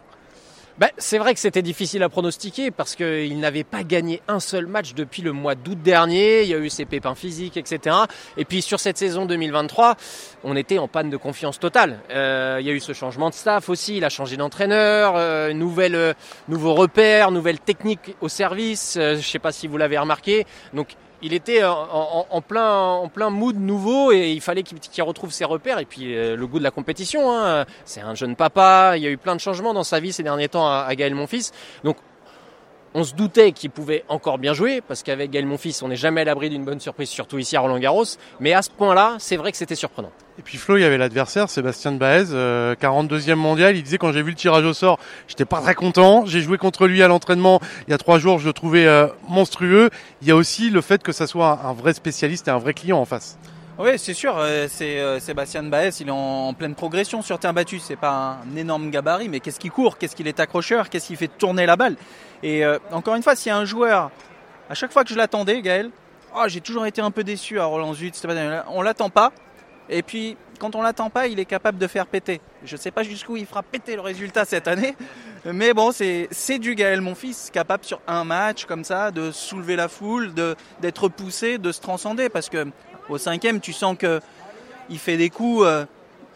Ben, 0.80 0.90
c'est 0.98 1.20
vrai 1.20 1.36
que 1.36 1.40
c'était 1.40 1.62
difficile 1.62 2.02
à 2.02 2.10
pronostiquer 2.10 2.72
parce 2.72 2.96
qu'il 2.96 3.40
n'avait 3.40 3.64
pas 3.64 3.84
gagné 3.84 4.24
un 4.28 4.40
seul 4.40 4.66
match 4.66 4.96
depuis 4.96 5.22
le 5.22 5.32
mois 5.32 5.54
d'août 5.54 5.78
dernier. 5.80 6.42
Il 6.42 6.50
y 6.50 6.56
a 6.56 6.58
eu 6.58 6.70
ses 6.72 6.86
pépins 6.86 7.14
physiques, 7.14 7.58
etc. 7.58 7.96
Et 8.38 8.46
puis 8.46 8.64
sur 8.64 8.80
cette 8.80 8.98
saison 8.98 9.28
2023, 9.28 9.96
on 10.44 10.56
était 10.56 10.80
en 10.80 10.88
panne 10.88 11.12
de 11.12 11.18
confiance 11.18 11.60
totale. 11.60 12.00
Euh, 12.10 12.58
il 12.60 12.66
y 12.66 12.72
a 12.72 12.74
eu 12.74 12.80
ce 12.80 12.94
changement 12.94 13.30
de 13.30 13.36
staff 13.36 13.70
aussi. 13.70 13.98
Il 13.98 14.04
a 14.04 14.10
changé 14.10 14.36
d'entraîneur, 14.36 15.14
euh, 15.16 15.54
nouvelle, 15.54 15.96
euh, 15.96 16.14
nouveaux 16.48 16.74
repères, 16.74 17.30
nouvelles 17.30 17.60
techniques 17.60 18.16
au 18.20 18.28
service. 18.28 18.96
Euh, 18.98 19.12
je 19.12 19.18
ne 19.18 19.22
sais 19.22 19.40
pas 19.40 19.52
si 19.52 19.68
vous 19.68 19.78
l'avez 19.78 20.00
remarqué. 20.00 20.48
Donc 20.74 20.96
il 21.24 21.34
était 21.34 21.64
en, 21.64 21.72
en, 21.72 22.28
en, 22.30 22.42
plein, 22.42 22.78
en 22.80 23.08
plein 23.08 23.30
mood 23.30 23.56
nouveau 23.56 24.12
et 24.12 24.32
il 24.32 24.42
fallait 24.42 24.62
qu'il 24.62 24.80
qu 24.80 25.02
retrouve 25.02 25.32
ses 25.32 25.46
repères 25.46 25.80
et 25.80 25.86
puis 25.86 26.16
euh, 26.16 26.36
le 26.36 26.48
goût 26.48 26.60
de 26.60 26.64
la 26.64 26.72
compétition. 26.72 27.34
Hein. 27.34 27.66
C'est 27.86 28.02
un 28.02 28.14
jeune 28.14 28.36
papa, 28.36 28.94
il 28.98 29.04
y 29.04 29.08
a 29.08 29.10
eu 29.10 29.18
plein 29.18 29.36
de 29.36 29.42
changements 29.42 29.74
dans 29.74 29.84
sa 29.84 30.00
vie 30.00 30.14
ces 30.14 30.24
derniers 30.24 30.50
temps 30.50 30.68
à, 30.68 30.86
à 30.88 30.96
Gaël 30.96 31.16
Monfils. 31.16 31.52
Donc 31.84 31.98
on 32.94 33.04
se 33.04 33.14
doutait 33.14 33.52
qu'il 33.52 33.70
pouvait 33.70 34.04
encore 34.08 34.38
bien 34.38 34.54
jouer 34.54 34.82
parce 34.82 35.04
qu'avec 35.04 35.32
Gaël 35.32 35.46
Monfils, 35.46 35.82
on 35.84 35.88
n'est 35.88 35.96
jamais 35.96 36.22
à 36.22 36.26
l'abri 36.26 36.50
d'une 36.50 36.64
bonne 36.64 36.80
surprise, 36.80 37.10
surtout 37.10 37.40
ici 37.40 37.56
à 37.56 37.62
Roland 37.62 37.80
Garros. 37.80 38.06
Mais 38.40 38.54
à 38.54 38.62
ce 38.62 38.70
point-là, 38.70 39.16
c'est 39.20 39.38
vrai 39.38 39.52
que 39.52 39.58
c'était 39.58 39.76
surprenant. 39.76 40.12
Et 40.40 40.42
puis 40.42 40.58
Flo, 40.58 40.78
il 40.78 40.82
y 40.82 40.84
avait 40.84 40.98
l'adversaire, 40.98 41.50
Sébastien 41.50 41.92
Baez, 41.92 42.26
euh, 42.32 42.76
42e 42.76 43.36
mondial. 43.36 43.76
Il 43.76 43.84
disait 43.84 43.98
quand 43.98 44.12
j'ai 44.12 44.24
vu 44.24 44.32
le 44.32 44.36
tirage 44.36 44.66
au 44.66 44.74
sort, 44.74 45.00
j'étais 45.28 45.46
pas 45.46 45.62
très 45.62 45.76
content. 45.76 46.26
J'ai 46.26 46.42
joué 46.42 46.58
contre 46.58 46.88
lui 46.88 47.04
à 47.04 47.08
l'entraînement 47.08 47.60
il 47.88 47.92
y 47.92 47.94
a 47.94 47.98
trois 47.98 48.20
jours, 48.20 48.40
je 48.40 48.48
le 48.48 48.54
trouvais 48.54 48.86
euh, 48.86 49.08
monstrueux. 49.28 49.90
Il 50.22 50.28
y 50.28 50.32
a 50.32 50.36
aussi 50.36 50.70
le 50.70 50.82
fait 50.82 51.04
que 51.04 51.12
ça 51.12 51.28
soit 51.28 51.60
un 51.64 51.74
vrai 51.74 51.94
spécialiste 51.94 52.48
et 52.48 52.52
un 52.52 52.58
vrai 52.58 52.74
client 52.74 53.00
en 53.00 53.06
face. 53.06 53.38
Oui, 53.80 53.98
c'est 53.98 54.14
sûr. 54.14 54.38
Euh, 54.38 54.68
c'est 54.70 55.00
euh, 55.00 55.20
Sébastien 55.20 55.64
Baez, 55.64 55.90
il 56.00 56.08
est 56.08 56.12
en, 56.12 56.54
pleine 56.54 56.76
progression 56.76 57.24
sur 57.24 57.40
terre 57.40 57.54
battue. 57.54 57.80
C'est 57.80 57.96
pas 57.96 58.38
un 58.46 58.56
énorme 58.56 58.92
gabarit, 58.92 59.30
mais 59.30 59.40
qu'est-ce 59.40 59.60
qu'il 59.60 59.72
court, 59.72 59.98
qu'est-ce 59.98 60.16
qu'il 60.16 60.28
est 60.28 60.40
accrocheur, 60.40 60.90
qu'est-ce 60.90 61.08
qu'il 61.08 61.18
fait 61.18 61.28
tourner 61.28 61.66
la 61.66 61.76
balle? 61.76 61.96
Et 62.44 62.64
euh, 62.64 62.78
encore 62.92 63.16
une 63.16 63.24
fois, 63.24 63.36
s'il 63.36 63.50
y 63.50 63.54
a 63.54 63.58
un 63.58 63.66
joueur, 63.66 64.12
à 64.70 64.76
chaque 64.76 64.92
fois 64.92 65.04
que 65.04 65.10
je 65.10 65.16
l'attendais, 65.16 65.60
Gaël, 65.64 65.90
oh, 66.36 66.44
j'ai 66.48 66.62
toujours 66.62 66.86
été 66.86 67.02
un 67.02 67.10
peu 67.10 67.24
déçu 67.24 67.60
à 67.60 67.66
Roland 67.66 67.96
Zut. 67.96 68.16
On 68.70 68.84
l'attend 68.84 69.10
pas. 69.10 69.32
Et 69.90 70.04
puis, 70.04 70.38
quand 70.60 70.76
on 70.76 70.84
l'attend 70.84 71.10
pas, 71.10 71.28
il 71.28 71.40
est 71.40 71.46
capable 71.46 71.80
de 71.80 71.88
faire 71.88 72.06
péter. 72.06 72.42
Je 72.64 72.78
sais 72.78 72.92
pas 72.92 73.02
jusqu'où 73.02 73.38
il 73.38 73.48
fera 73.48 73.64
péter 73.64 73.96
le 73.96 74.02
résultat 74.02 74.46
cette 74.46 74.68
année, 74.68 74.96
mais 75.46 75.74
bon, 75.74 75.92
c'est 75.92 76.60
du 76.60 76.76
Gaël, 76.76 77.02
mon 77.02 77.16
fils, 77.16 77.50
capable 77.52 77.84
sur 77.84 78.00
un 78.08 78.24
match 78.24 78.66
comme 78.66 78.84
ça 78.84 79.12
de 79.12 79.32
soulever 79.32 79.76
la 79.76 79.90
foule, 79.90 80.32
d'être 80.80 81.10
poussé, 81.10 81.58
de 81.58 81.72
se 81.72 81.82
transcender, 81.82 82.30
parce 82.30 82.48
que 82.50 82.68
au 83.10 83.18
cinquième, 83.18 83.60
tu 83.60 83.74
sens 83.74 83.98
que 83.98 84.22
il 84.90 85.00
fait 85.00 85.18
des 85.18 85.30
coups. 85.30 85.66
Euh, 85.66 85.86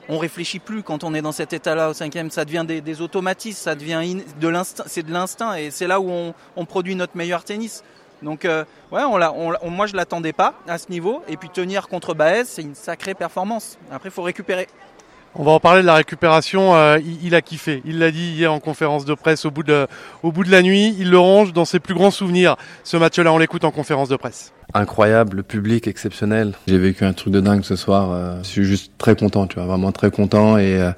on 0.10 0.18
réfléchit 0.18 0.60
plus 0.60 0.84
quand 0.84 1.04
on 1.04 1.14
est 1.14 1.22
dans 1.22 1.34
cet 1.34 1.52
état-là 1.52 1.90
au 1.90 1.94
cinquième. 1.94 2.32
Ça 2.32 2.46
devient 2.46 2.66
des, 2.66 3.02
automatismes, 3.02 3.58
ça 3.58 3.76
devient 3.76 4.24
de 4.40 4.48
l'instinct. 4.48 4.86
C'est 4.88 5.04
de 5.04 5.12
l'instinct 5.12 5.56
et 5.56 5.70
c'est 5.70 5.88
là 5.88 6.00
où 6.00 6.34
on, 6.56 6.66
produit 6.66 6.96
notre 6.96 7.18
meilleur 7.18 7.44
tennis. 7.44 7.84
Donc 8.22 8.46
euh, 8.46 8.64
ouais, 8.92 9.02
moi 9.70 9.86
je 9.86 9.96
l'attendais 9.96 10.34
pas 10.34 10.54
à 10.68 10.78
ce 10.78 10.90
niveau. 10.90 11.22
Et 11.28 11.36
puis 11.36 11.50
tenir 11.50 11.90
contre 11.90 12.14
Baez, 12.14 12.46
c'est 12.46 12.62
une 12.62 12.76
sacrée 12.76 13.16
performance. 13.16 13.78
Après, 13.92 14.10
il 14.10 14.14
faut 14.14 14.24
récupérer. 14.24 14.68
On 15.40 15.44
va 15.44 15.52
en 15.52 15.60
parler 15.60 15.84
de 15.84 15.86
la 15.86 15.94
récupération. 15.94 16.76
Euh, 16.76 16.98
il, 16.98 17.28
il, 17.28 17.36
a 17.36 17.44
kiffé. 17.44 17.84
Il 17.86 18.00
l'a 18.00 18.10
dit 18.10 18.32
hier 18.32 18.52
en 18.52 18.60
conférence 18.60 19.06
de 19.06 19.14
presse 19.14 19.46
au 19.46 19.52
bout 19.52 19.62
de, 19.62 19.88
la 20.50 20.62
nuit. 20.64 20.96
Il 20.98 21.12
le 21.12 21.20
range 21.20 21.54
dans 21.54 21.64
ses 21.64 21.80
plus 21.80 21.94
grands 21.94 22.10
souvenirs. 22.10 22.56
Ce 22.84 22.98
match-là, 22.98 23.32
on 23.32 23.38
l'écoute 23.38 23.64
en 23.64 23.70
conférence 23.70 24.10
de 24.10 24.16
presse. 24.16 24.52
Incroyable, 24.74 25.38
le 25.38 25.44
public 25.44 25.88
exceptionnel. 25.88 26.54
J'ai 26.68 26.80
vécu 26.80 27.06
un 27.06 27.14
truc 27.14 27.32
de 27.32 27.40
dingue 27.40 27.64
ce 27.64 27.76
soir. 27.76 28.10
Euh, 28.12 28.40
je 28.42 28.48
suis 28.48 28.64
juste 28.64 28.94
très 28.98 29.16
content, 29.16 29.46
tu 29.46 29.56
vois, 29.56 29.66
vraiment 29.66 29.92
très 29.92 30.10
content. 30.10 30.58
Et 30.58 30.82
euh, 30.82 30.92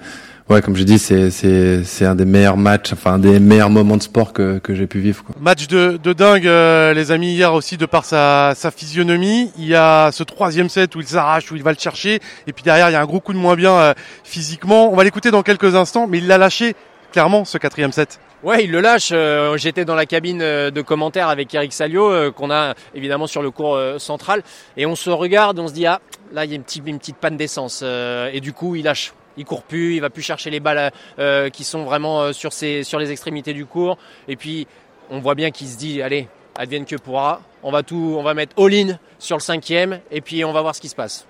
ouais, 0.49 0.61
comme 0.61 0.75
je 0.75 0.83
dis, 0.83 0.99
c'est 0.99 1.31
c'est 1.31 1.83
c'est 1.83 2.05
un 2.05 2.15
des 2.15 2.25
meilleurs 2.25 2.57
matchs, 2.57 2.93
enfin 2.93 3.13
un 3.13 3.19
des 3.19 3.39
meilleurs 3.39 3.69
moments 3.69 3.97
de 3.97 4.03
sport 4.03 4.33
que 4.33 4.59
que 4.59 4.75
j'ai 4.75 4.87
pu 4.87 4.99
vivre. 4.99 5.23
Quoi. 5.23 5.35
Match 5.39 5.67
de 5.67 5.99
de 6.01 6.13
dingue, 6.13 6.47
euh, 6.47 6.93
les 6.93 7.11
amis 7.11 7.33
hier 7.33 7.53
aussi 7.53 7.77
de 7.77 7.85
par 7.85 8.05
sa 8.05 8.53
sa 8.55 8.71
physionomie. 8.71 9.51
Il 9.57 9.65
y 9.67 9.75
a 9.75 10.11
ce 10.11 10.23
troisième 10.23 10.69
set 10.69 10.95
où 10.95 11.01
il 11.01 11.07
s'arrache, 11.07 11.51
où 11.51 11.55
il 11.55 11.63
va 11.63 11.71
le 11.71 11.79
chercher, 11.79 12.19
et 12.47 12.53
puis 12.53 12.63
derrière 12.63 12.89
il 12.89 12.93
y 12.93 12.95
a 12.95 13.01
un 13.01 13.05
gros 13.05 13.19
coup 13.19 13.33
de 13.33 13.37
moins 13.37 13.55
bien 13.55 13.73
euh, 13.73 13.93
physiquement. 14.23 14.91
On 14.91 14.95
va 14.95 15.03
l'écouter 15.03 15.31
dans 15.31 15.43
quelques 15.43 15.75
instants, 15.75 16.07
mais 16.07 16.19
il 16.19 16.27
l'a 16.27 16.37
lâché 16.37 16.75
clairement 17.11 17.45
ce 17.45 17.57
quatrième 17.57 17.91
set. 17.91 18.19
Ouais, 18.41 18.63
il 18.63 18.71
le 18.71 18.79
lâche. 18.79 19.09
Euh, 19.11 19.57
J'étais 19.57 19.83
dans 19.83 19.95
la 19.95 20.05
cabine 20.05 20.41
euh, 20.41 20.71
de 20.71 20.81
commentaires 20.81 21.27
avec 21.27 21.53
Eric 21.53 21.73
Salio, 21.73 22.09
euh, 22.09 22.31
qu'on 22.31 22.49
a 22.51 22.73
évidemment 22.95 23.27
sur 23.27 23.41
le 23.41 23.51
cours 23.51 23.75
euh, 23.75 23.99
central, 23.99 24.43
et 24.77 24.85
on 24.85 24.95
se 24.95 25.09
regarde, 25.09 25.59
on 25.59 25.67
se 25.67 25.73
dit 25.73 25.85
ah 25.85 25.99
là 26.31 26.45
il 26.45 26.51
y 26.51 26.53
a 26.53 26.55
une 26.55 26.63
petite, 26.63 26.83
une 26.85 26.99
petite 26.99 27.17
panne 27.17 27.35
d'essence, 27.35 27.81
euh, 27.83 28.29
et 28.31 28.39
du 28.39 28.53
coup 28.53 28.75
il 28.75 28.85
lâche. 28.85 29.11
Il 29.37 29.45
court 29.45 29.63
plus, 29.63 29.95
il 29.95 30.01
va 30.01 30.09
plus 30.09 30.21
chercher 30.21 30.49
les 30.49 30.59
balles 30.59 30.91
euh, 31.17 31.49
qui 31.49 31.63
sont 31.63 31.83
vraiment 31.83 32.33
sur, 32.33 32.53
ses, 32.53 32.83
sur 32.83 32.99
les 32.99 33.11
extrémités 33.11 33.53
du 33.53 33.65
cours. 33.65 33.97
Et 34.27 34.35
puis 34.35 34.67
on 35.09 35.19
voit 35.19 35.35
bien 35.35 35.51
qu'il 35.51 35.67
se 35.67 35.77
dit 35.77 36.01
allez, 36.01 36.27
advienne 36.57 36.85
que 36.85 36.95
pourra. 36.95 37.41
On 37.63 37.71
va 37.71 37.83
tout, 37.83 38.15
on 38.17 38.23
va 38.23 38.33
mettre 38.33 38.61
all-in 38.61 38.97
sur 39.17 39.35
le 39.35 39.41
cinquième, 39.41 39.99
et 40.11 40.21
puis 40.21 40.45
on 40.45 40.53
va 40.53 40.61
voir 40.61 40.75
ce 40.75 40.81
qui 40.81 40.89
se 40.89 40.95
passe. 40.95 41.25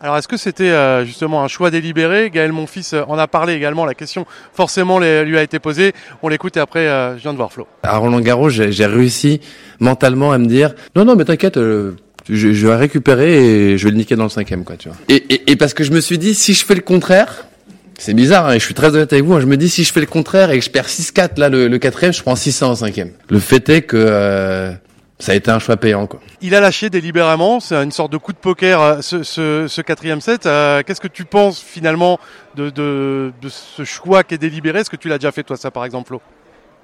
Alors 0.00 0.16
est-ce 0.16 0.26
que 0.26 0.36
c'était 0.36 0.70
euh, 0.70 1.04
justement 1.04 1.44
un 1.44 1.48
choix 1.48 1.70
délibéré? 1.70 2.28
Gaël 2.30 2.50
Monfils 2.50 2.92
euh, 2.92 3.04
en 3.06 3.18
a 3.18 3.28
parlé 3.28 3.54
également, 3.54 3.84
la 3.84 3.94
question 3.94 4.26
forcément 4.52 4.98
lui 4.98 5.38
a 5.38 5.42
été 5.42 5.60
posée. 5.60 5.92
On 6.22 6.28
l'écoute 6.28 6.56
et 6.56 6.60
après 6.60 6.88
euh, 6.88 7.16
je 7.16 7.22
viens 7.22 7.32
de 7.32 7.36
voir 7.36 7.52
Flo. 7.52 7.68
À 7.84 7.96
Roland 7.98 8.18
Garros, 8.20 8.48
j'ai 8.48 8.72
j'ai 8.72 8.86
réussi 8.86 9.40
mentalement 9.78 10.32
à 10.32 10.38
me 10.38 10.46
dire 10.46 10.74
non 10.96 11.04
non 11.04 11.14
mais 11.14 11.24
t'inquiète, 11.24 11.56
euh, 11.56 11.94
je, 12.28 12.52
je 12.52 12.66
vais 12.66 12.74
récupérer 12.76 13.72
et 13.72 13.78
je 13.78 13.84
vais 13.84 13.90
le 13.90 13.96
niquer 13.96 14.16
dans 14.16 14.24
le 14.24 14.28
cinquième 14.30 14.64
quoi 14.64 14.76
tu 14.76 14.88
vois. 14.88 14.96
Et, 15.08 15.16
et, 15.34 15.52
et 15.52 15.56
parce 15.56 15.74
que 15.74 15.84
je 15.84 15.90
me 15.92 16.00
suis 16.00 16.18
dit 16.18 16.34
si 16.34 16.54
je 16.54 16.64
fais 16.64 16.74
le 16.74 16.80
contraire, 16.80 17.46
c'est 17.98 18.14
bizarre 18.14 18.46
hein, 18.48 18.54
et 18.54 18.58
je 18.58 18.64
suis 18.64 18.74
très 18.74 18.88
honnête 18.88 19.12
avec 19.12 19.24
vous, 19.24 19.34
hein, 19.34 19.40
je 19.40 19.46
me 19.46 19.56
dis 19.56 19.68
si 19.68 19.84
je 19.84 19.92
fais 19.92 20.00
le 20.00 20.06
contraire 20.06 20.50
et 20.50 20.58
que 20.58 20.64
je 20.64 20.70
perds 20.70 20.88
6-4 20.88 21.38
là 21.38 21.48
le, 21.48 21.68
le 21.68 21.78
quatrième, 21.78 22.12
je 22.12 22.22
prends 22.22 22.36
600 22.36 22.70
en 22.70 22.74
cinquième. 22.74 23.10
Le 23.28 23.38
fait 23.38 23.68
est 23.68 23.82
que 23.82 23.96
euh, 23.96 24.72
ça 25.18 25.32
a 25.32 25.34
été 25.36 25.50
un 25.50 25.58
choix 25.60 25.76
payant 25.76 26.06
quoi. 26.06 26.20
Il 26.40 26.54
a 26.56 26.60
lâché 26.60 26.90
délibérément, 26.90 27.60
c'est 27.60 27.76
une 27.76 27.92
sorte 27.92 28.10
de 28.10 28.16
coup 28.16 28.32
de 28.32 28.38
poker 28.38 28.80
euh, 28.80 29.00
ce, 29.00 29.22
ce, 29.22 29.66
ce 29.68 29.80
quatrième 29.80 30.20
set. 30.20 30.46
Euh, 30.46 30.82
Qu'est-ce 30.84 31.00
que 31.00 31.06
tu 31.08 31.24
penses 31.24 31.60
finalement 31.60 32.18
de, 32.56 32.70
de, 32.70 33.32
de 33.40 33.48
ce 33.48 33.84
choix 33.84 34.24
qui 34.24 34.34
est 34.34 34.38
délibéré? 34.38 34.80
Est-ce 34.80 34.90
que 34.90 34.96
tu 34.96 35.08
l'as 35.08 35.18
déjà 35.18 35.30
fait 35.30 35.44
toi 35.44 35.56
ça 35.56 35.70
par 35.70 35.84
exemple 35.84 36.08
Flo? 36.08 36.20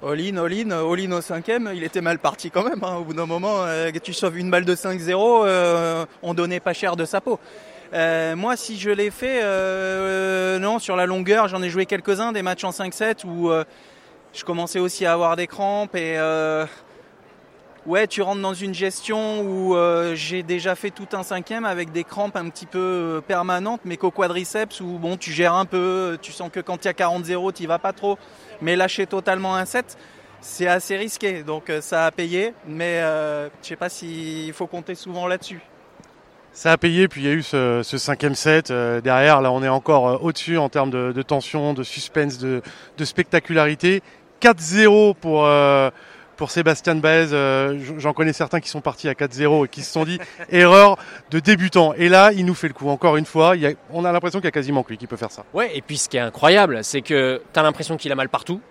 All-in, 0.01 0.37
all-in, 0.37 0.71
all-in 0.71 1.11
au 1.11 1.19
cinquième, 1.21 1.69
il 1.75 1.83
était 1.83 1.99
mal 1.99 2.19
parti 2.19 2.49
quand 2.51 2.63
même. 2.63 2.81
hein. 2.83 2.95
Au 3.01 3.03
bout 3.03 3.13
d'un 3.13 3.25
moment, 3.25 3.63
euh, 3.65 3.91
tu 4.01 4.13
sauves 4.13 4.37
une 4.37 4.49
balle 4.49 4.63
de 4.63 4.73
5-0, 4.73 5.43
euh, 5.45 6.05
on 6.23 6.33
donnait 6.33 6.61
pas 6.61 6.71
cher 6.73 6.95
de 6.95 7.03
sa 7.03 7.19
peau. 7.19 7.37
Euh, 7.93 8.35
moi, 8.37 8.55
si 8.55 8.79
je 8.79 8.91
l'ai 8.91 9.11
fait, 9.11 9.41
euh, 9.43 10.57
non, 10.57 10.79
sur 10.79 10.95
la 10.95 11.05
longueur, 11.05 11.49
j'en 11.49 11.61
ai 11.61 11.69
joué 11.69 11.85
quelques-uns, 11.85 12.31
des 12.31 12.43
matchs 12.43 12.63
en 12.63 12.69
5-7 12.71 13.25
où 13.25 13.49
euh, 13.49 13.65
je 14.33 14.45
commençais 14.45 14.79
aussi 14.79 15.05
à 15.05 15.11
avoir 15.11 15.35
des 15.35 15.47
crampes 15.47 15.95
et 15.95 16.17
euh, 16.17 16.65
ouais, 17.89 18.07
tu 18.07 18.21
rentres 18.21 18.41
dans 18.41 18.53
une 18.53 18.73
gestion 18.73 19.41
où 19.41 19.75
euh, 19.75 20.15
j'ai 20.15 20.43
déjà 20.43 20.75
fait 20.75 20.91
tout 20.91 21.07
un 21.13 21.23
cinquième 21.23 21.65
avec 21.65 21.91
des 21.91 22.03
crampes 22.03 22.35
un 22.35 22.49
petit 22.49 22.65
peu 22.65 22.79
euh, 22.79 23.21
permanentes, 23.21 23.81
mais 23.83 23.97
qu'au 23.97 24.11
quadriceps 24.11 24.79
où 24.81 24.97
bon, 24.97 25.17
tu 25.17 25.31
gères 25.31 25.55
un 25.55 25.65
peu, 25.65 26.17
tu 26.21 26.31
sens 26.31 26.49
que 26.51 26.59
quand 26.59 26.85
il 26.85 26.87
y 26.87 26.91
a 26.91 26.93
40-0, 26.93 27.53
tu 27.53 27.67
vas 27.67 27.79
pas 27.79 27.93
trop, 27.93 28.17
mais 28.61 28.75
lâcher 28.75 29.07
totalement 29.07 29.55
un 29.55 29.65
set, 29.65 29.97
c'est 30.41 30.67
assez 30.67 30.95
risqué, 30.95 31.43
donc 31.43 31.69
euh, 31.69 31.81
ça 31.81 32.05
a 32.05 32.11
payé, 32.11 32.53
mais 32.65 33.01
euh, 33.01 33.49
je 33.61 33.67
sais 33.67 33.75
pas 33.75 33.89
s'il 33.89 34.53
faut 34.53 34.67
compter 34.67 34.95
souvent 34.95 35.27
là-dessus. 35.27 35.61
Ça 36.51 36.71
a 36.71 36.77
payé, 36.77 37.07
puis 37.07 37.21
il 37.21 37.27
y 37.27 37.29
a 37.29 37.33
eu 37.33 37.43
ce, 37.43 37.81
cinquième 37.83 38.35
set. 38.35 38.71
euh, 38.71 39.01
derrière, 39.01 39.41
là, 39.41 39.51
on 39.51 39.63
est 39.63 39.69
encore 39.69 40.09
euh, 40.09 40.17
au-dessus 40.17 40.57
en 40.57 40.67
termes 40.67 40.89
de, 40.89 41.21
tension, 41.21 41.73
de 41.73 41.83
suspense, 41.83 42.37
de, 42.37 42.61
spectacularité. 43.01 44.01
4-0 44.41 45.15
pour, 45.15 45.45
euh, 45.45 45.89
pour 46.39 46.49
Sébastien 46.51 46.95
Baez. 46.95 47.27
Euh, 47.33 47.77
J'en 47.99 48.13
connais 48.13 48.33
certains 48.33 48.61
qui 48.61 48.69
sont 48.69 48.81
partis 48.81 49.09
à 49.09 49.13
4-0 49.13 49.65
et 49.65 49.67
qui 49.67 49.83
se 49.83 49.91
sont 49.91 50.05
dit 50.05 50.19
erreur 50.49 50.97
de 51.29 51.39
débutant. 51.39 51.93
Et 51.95 52.09
là, 52.09 52.31
il 52.31 52.45
nous 52.45 52.55
fait 52.55 52.69
le 52.69 52.73
coup 52.73 52.89
encore 52.89 53.17
une 53.17 53.25
fois. 53.25 53.55
Il 53.55 53.61
y 53.61 53.67
a, 53.67 53.71
on 53.91 54.05
a 54.05 54.11
l'impression 54.11 54.39
qu'il 54.39 54.45
y 54.45 54.47
a 54.47 54.51
quasiment 54.51 54.81
que 54.81 54.89
lui 54.89 54.97
qui 54.97 55.05
peut 55.05 55.17
faire 55.17 55.31
ça. 55.31 55.43
Ouais, 55.53 55.69
et 55.75 55.81
puis 55.81 55.97
ce 55.97 56.07
qui 56.09 56.17
est 56.17 56.21
incroyable, 56.21 56.83
c'est 56.83 57.01
que 57.01 57.41
tu 57.53 57.59
as 57.59 57.61
l'impression 57.63 57.97
qu'il 57.97 58.11
a 58.11 58.15
mal 58.15 58.29
partout. 58.29 58.61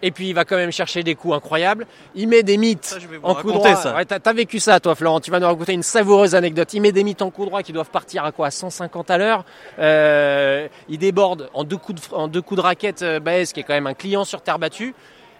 Et 0.00 0.12
puis 0.12 0.28
il 0.28 0.32
va 0.32 0.44
quand 0.44 0.54
même 0.54 0.70
chercher 0.70 1.02
des 1.02 1.16
coups 1.16 1.34
incroyables. 1.34 1.84
Il 2.14 2.28
met 2.28 2.44
des 2.44 2.56
mythes 2.56 2.96
vous 3.10 3.18
en 3.28 3.34
coup 3.34 3.50
droit. 3.50 3.74
ça. 3.74 3.96
Ouais, 3.96 4.04
t'as, 4.04 4.20
t'as 4.20 4.32
vécu 4.32 4.60
ça, 4.60 4.78
toi, 4.78 4.94
Florent. 4.94 5.18
Tu 5.18 5.32
vas 5.32 5.40
nous 5.40 5.46
raconter 5.48 5.72
une 5.72 5.82
savoureuse 5.82 6.36
anecdote. 6.36 6.72
Il 6.72 6.82
met 6.82 6.92
des 6.92 7.02
mythes 7.02 7.20
en 7.20 7.32
coup 7.32 7.44
droit 7.44 7.64
qui 7.64 7.72
doivent 7.72 7.90
partir 7.90 8.24
à 8.24 8.30
quoi 8.30 8.46
à 8.46 8.50
150 8.52 9.10
à 9.10 9.18
l'heure. 9.18 9.44
Euh, 9.80 10.68
il 10.88 10.98
déborde 10.98 11.50
en 11.52 11.64
deux 11.64 11.78
coups 11.78 12.00
de, 12.08 12.14
en 12.14 12.28
deux 12.28 12.42
coups 12.42 12.58
de 12.58 12.62
raquette. 12.62 13.02
Euh, 13.02 13.18
Baez, 13.18 13.46
qui 13.46 13.58
est 13.58 13.64
quand 13.64 13.74
même 13.74 13.88
un 13.88 13.94
client 13.94 14.24
sur 14.24 14.40
terre 14.40 14.60
battue. 14.60 14.94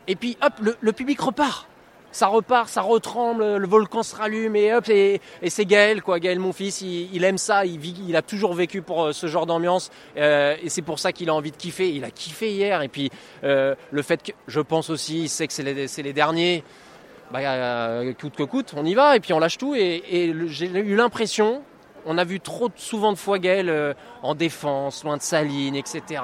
Et 0.09 0.17
puis 0.17 0.37
hop, 0.43 0.55
le, 0.61 0.77
le 0.81 0.93
public 0.93 1.21
repart. 1.21 1.68
Ça 2.11 2.27
repart, 2.29 2.69
ça 2.69 2.81
retremble, 2.81 3.57
le 3.57 3.67
volcan 3.67 4.03
se 4.03 4.17
rallume 4.17 4.57
et 4.57 4.75
hop, 4.75 4.89
et, 4.89 5.21
c'est 5.49 5.67
Gaël, 5.67 6.03
quoi. 6.03 6.19
Gaël, 6.19 6.39
mon 6.39 6.55
fils, 6.55 6.81
il, 6.81 7.23
aime 7.23 7.37
ça, 7.37 7.67
il, 7.67 8.17
a 8.17 8.23
toujours 8.23 8.55
vécu 8.55 8.81
pour 8.81 9.05
euh, 9.05 9.13
ce 9.13 9.27
genre 9.27 9.45
d'ambiance 9.45 9.91
euh, 10.17 10.57
et 10.63 10.71
c'est 10.71 10.83
pour 10.83 10.99
ça 10.99 11.13
qu'il 11.13 11.29
a 11.29 11.35
envie 11.35 11.51
de 11.51 11.57
kiffer. 11.57 11.91
Il 11.91 12.05
a 12.05 12.11
kiffé 12.11 12.51
hier 12.51 12.81
et 12.81 12.89
puis 12.89 13.11
euh, 13.45 13.75
le 13.91 14.03
fait 14.03 14.23
que 14.23 14.33
je 14.47 14.61
pense 14.61 14.89
aussi, 14.89 15.25
il 15.25 15.29
sait 15.29 15.47
que 15.47 15.53
c'est 15.53 15.63
les, 16.03 16.13
derniers, 16.15 16.65
bah, 17.31 18.03
coûte 18.19 18.37
que 18.37 18.43
coûte, 18.43 18.73
on 18.75 18.87
y 18.87 18.95
va 18.95 19.17
et 19.17 19.21
puis 19.21 19.35
on 19.35 19.39
lâche 19.39 19.59
tout. 19.59 19.75
Et, 19.75 20.03
et 20.11 20.35
j'ai 20.47 20.67
eu 20.67 20.97
l'impression, 20.97 21.63
on 22.07 22.17
a 22.17 22.25
vu 22.25 22.41
trop 22.41 22.71
souvent 22.75 23.13
de 23.13 23.19
fois 23.19 23.39
Gaël 23.39 23.95
en 24.23 24.35
défense, 24.35 25.05
loin 25.05 25.19
de 25.19 25.23
sa 25.23 25.43
ligne, 25.43 25.77
etc. 25.77 26.23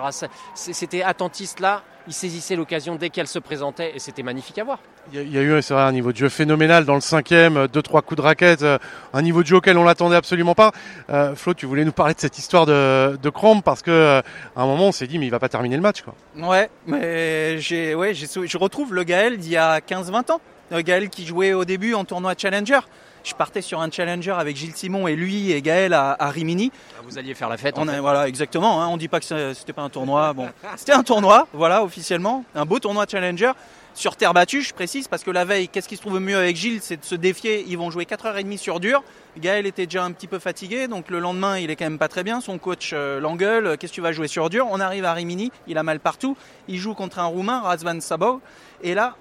C'était 0.55 1.03
attentiste 1.03 1.61
là, 1.61 1.83
il 2.07 2.15
saisissait 2.15 2.57
l'occasion 2.57 2.97
dès 2.97 3.11
qu'elle 3.11 3.29
se 3.29 3.39
présentait 3.39 3.95
et 3.95 3.99
c'était 3.99 4.23
magnifique 4.23 4.59
à 4.59 4.65
voir. 4.65 4.79
Il 5.13 5.19
y 5.19 5.21
a, 5.21 5.23
il 5.23 5.33
y 5.33 5.39
a 5.39 5.43
eu 5.43 5.63
c'est 5.63 5.75
vrai, 5.75 5.83
un 5.83 5.93
niveau 5.93 6.13
de 6.13 6.17
jeu 6.17 6.29
phénoménal 6.29 6.85
dans 6.85 6.95
le 6.95 7.01
cinquième, 7.01 7.57
euh, 7.57 7.69
deux 7.69 7.83
trois 7.83 8.03
coups 8.03 8.17
de 8.17 8.23
raquette, 8.23 8.63
euh, 8.63 8.79
un 9.13 9.23
niveau 9.23 9.43
de 9.43 9.47
jeu 9.47 9.57
auquel 9.57 9.77
on 9.79 9.85
l'attendait 9.85 10.17
absolument 10.17 10.55
pas. 10.55 10.73
Euh, 11.11 11.35
Flo, 11.35 11.53
tu 11.55 11.67
voulais 11.67 11.85
nous 11.85 11.93
parler 11.93 12.15
de 12.15 12.21
cette 12.21 12.39
histoire 12.39 12.67
de, 12.67 13.17
de 13.23 13.31
parce 13.63 13.83
que 13.83 13.91
euh, 13.91 14.23
à 14.57 14.63
un 14.63 14.67
moment 14.67 14.87
on 14.89 14.93
s'est 14.93 15.07
dit 15.07 15.19
mais 15.19 15.27
il 15.27 15.31
va 15.31 15.39
pas 15.39 15.49
terminer 15.51 15.77
le 15.77 15.83
match 15.83 16.03
quoi. 16.03 16.15
Ouais, 16.37 16.71
mais 16.87 17.59
j'ai, 17.59 17.95
ouais, 17.95 18.15
j'ai, 18.15 18.27
je 18.47 18.59
retrouve 18.59 18.95
le 18.95 19.03
Gaël 19.05 19.37
d'il 19.37 19.53
y 19.53 19.57
a 19.57 19.79
15-20 19.81 20.33
ans. 20.33 20.41
Le 20.71 20.81
Gaël 20.81 21.11
qui 21.11 21.27
jouait 21.27 21.53
au 21.53 21.65
début 21.67 21.93
en 21.95 22.05
tournoi 22.05 22.33
Challenger. 22.39 22.81
Je 23.23 23.35
partais 23.35 23.61
sur 23.63 23.81
un 23.81 23.91
Challenger 23.91 24.33
avec 24.39 24.57
Gilles 24.57 24.75
Simon 24.75 25.07
et 25.09 25.17
lui 25.17 25.53
et 25.53 25.61
Gaël 25.63 25.93
à, 25.93 26.17
à 26.19 26.31
Rimini. 26.31 26.73
Vous 27.07 27.19
alliez 27.19 27.35
faire 27.35 27.49
la 27.51 27.57
fête. 27.59 27.75
On 27.79 27.83
en 27.83 27.89
a- 27.89 27.93
fait. 27.95 28.01
voilà, 28.01 28.29
exactement. 28.29 28.83
Hein, 28.83 28.89
on 28.89 28.97
dit 28.97 29.09
pas 29.09 29.21
que 29.21 29.53
c'était 29.55 29.73
pas 29.75 29.83
un 29.83 29.89
tournoi. 29.91 30.33
Bon, 30.33 30.49
c'était 30.77 30.93
un 30.93 31.03
tournoi, 31.03 31.47
voilà, 31.53 31.83
officiellement, 31.85 32.45
un 32.55 32.65
beau 32.65 32.79
tournoi 32.79 33.05
Challenger 33.11 33.53
sur 33.95 34.17
terre 34.17 34.35
battue, 34.35 34.63
je 34.63 34.75
précise, 34.75 35.07
parce 35.07 35.23
que 35.23 35.31
la 35.31 35.45
veille, 35.45 35.69
qu'est-ce 35.69 35.89
qui 35.89 35.97
se 35.97 36.01
trouve 36.01 36.19
mieux 36.19 36.37
avec 36.37 36.57
Gilles, 36.57 36.81
c'est 36.83 36.97
de 36.97 37.05
se 37.05 37.15
défier. 37.15 37.65
Ils 37.69 37.79
vont 37.79 37.91
jouer 37.91 38.05
4h30 38.05 38.59
sur 38.59 38.81
dur. 38.81 39.03
Gaël 39.39 39.67
était 39.67 39.87
déjà 39.87 40.05
un 40.05 40.11
petit 40.11 40.27
peu 40.27 40.41
fatigué, 40.41 40.89
donc 40.89 41.11
le 41.11 41.21
lendemain, 41.21 41.59
il 41.59 41.71
est 41.71 41.77
quand 41.77 41.85
même 41.85 41.99
pas 41.99 42.09
très 42.09 42.25
bien. 42.25 42.41
Son 42.41 42.59
coach 42.59 42.91
euh, 42.93 43.21
l'engueule. 43.21 43.79
Qu'est-ce 43.79 43.93
que 43.93 43.95
tu 43.95 44.01
vas 44.01 44.13
jouer 44.13 44.29
sur 44.29 44.51
dur? 44.51 44.67
On 44.71 44.81
arrive 44.81 45.05
à 45.05 45.13
Rimini, 45.13 45.53
il 45.69 45.79
a 45.79 45.83
mal 45.85 46.01
partout. 46.01 46.37
Il 46.67 46.79
joue 46.79 46.95
contre 46.95 47.21
un 47.21 47.27
Roumain, 47.27 47.61
Razvan 47.61 48.01
Sabov, 48.01 48.41
et 48.83 48.95
là, 48.95 49.17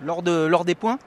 lors, 0.00 0.22
de, 0.22 0.46
lors 0.46 0.64
des 0.64 0.74
points, 0.74 0.98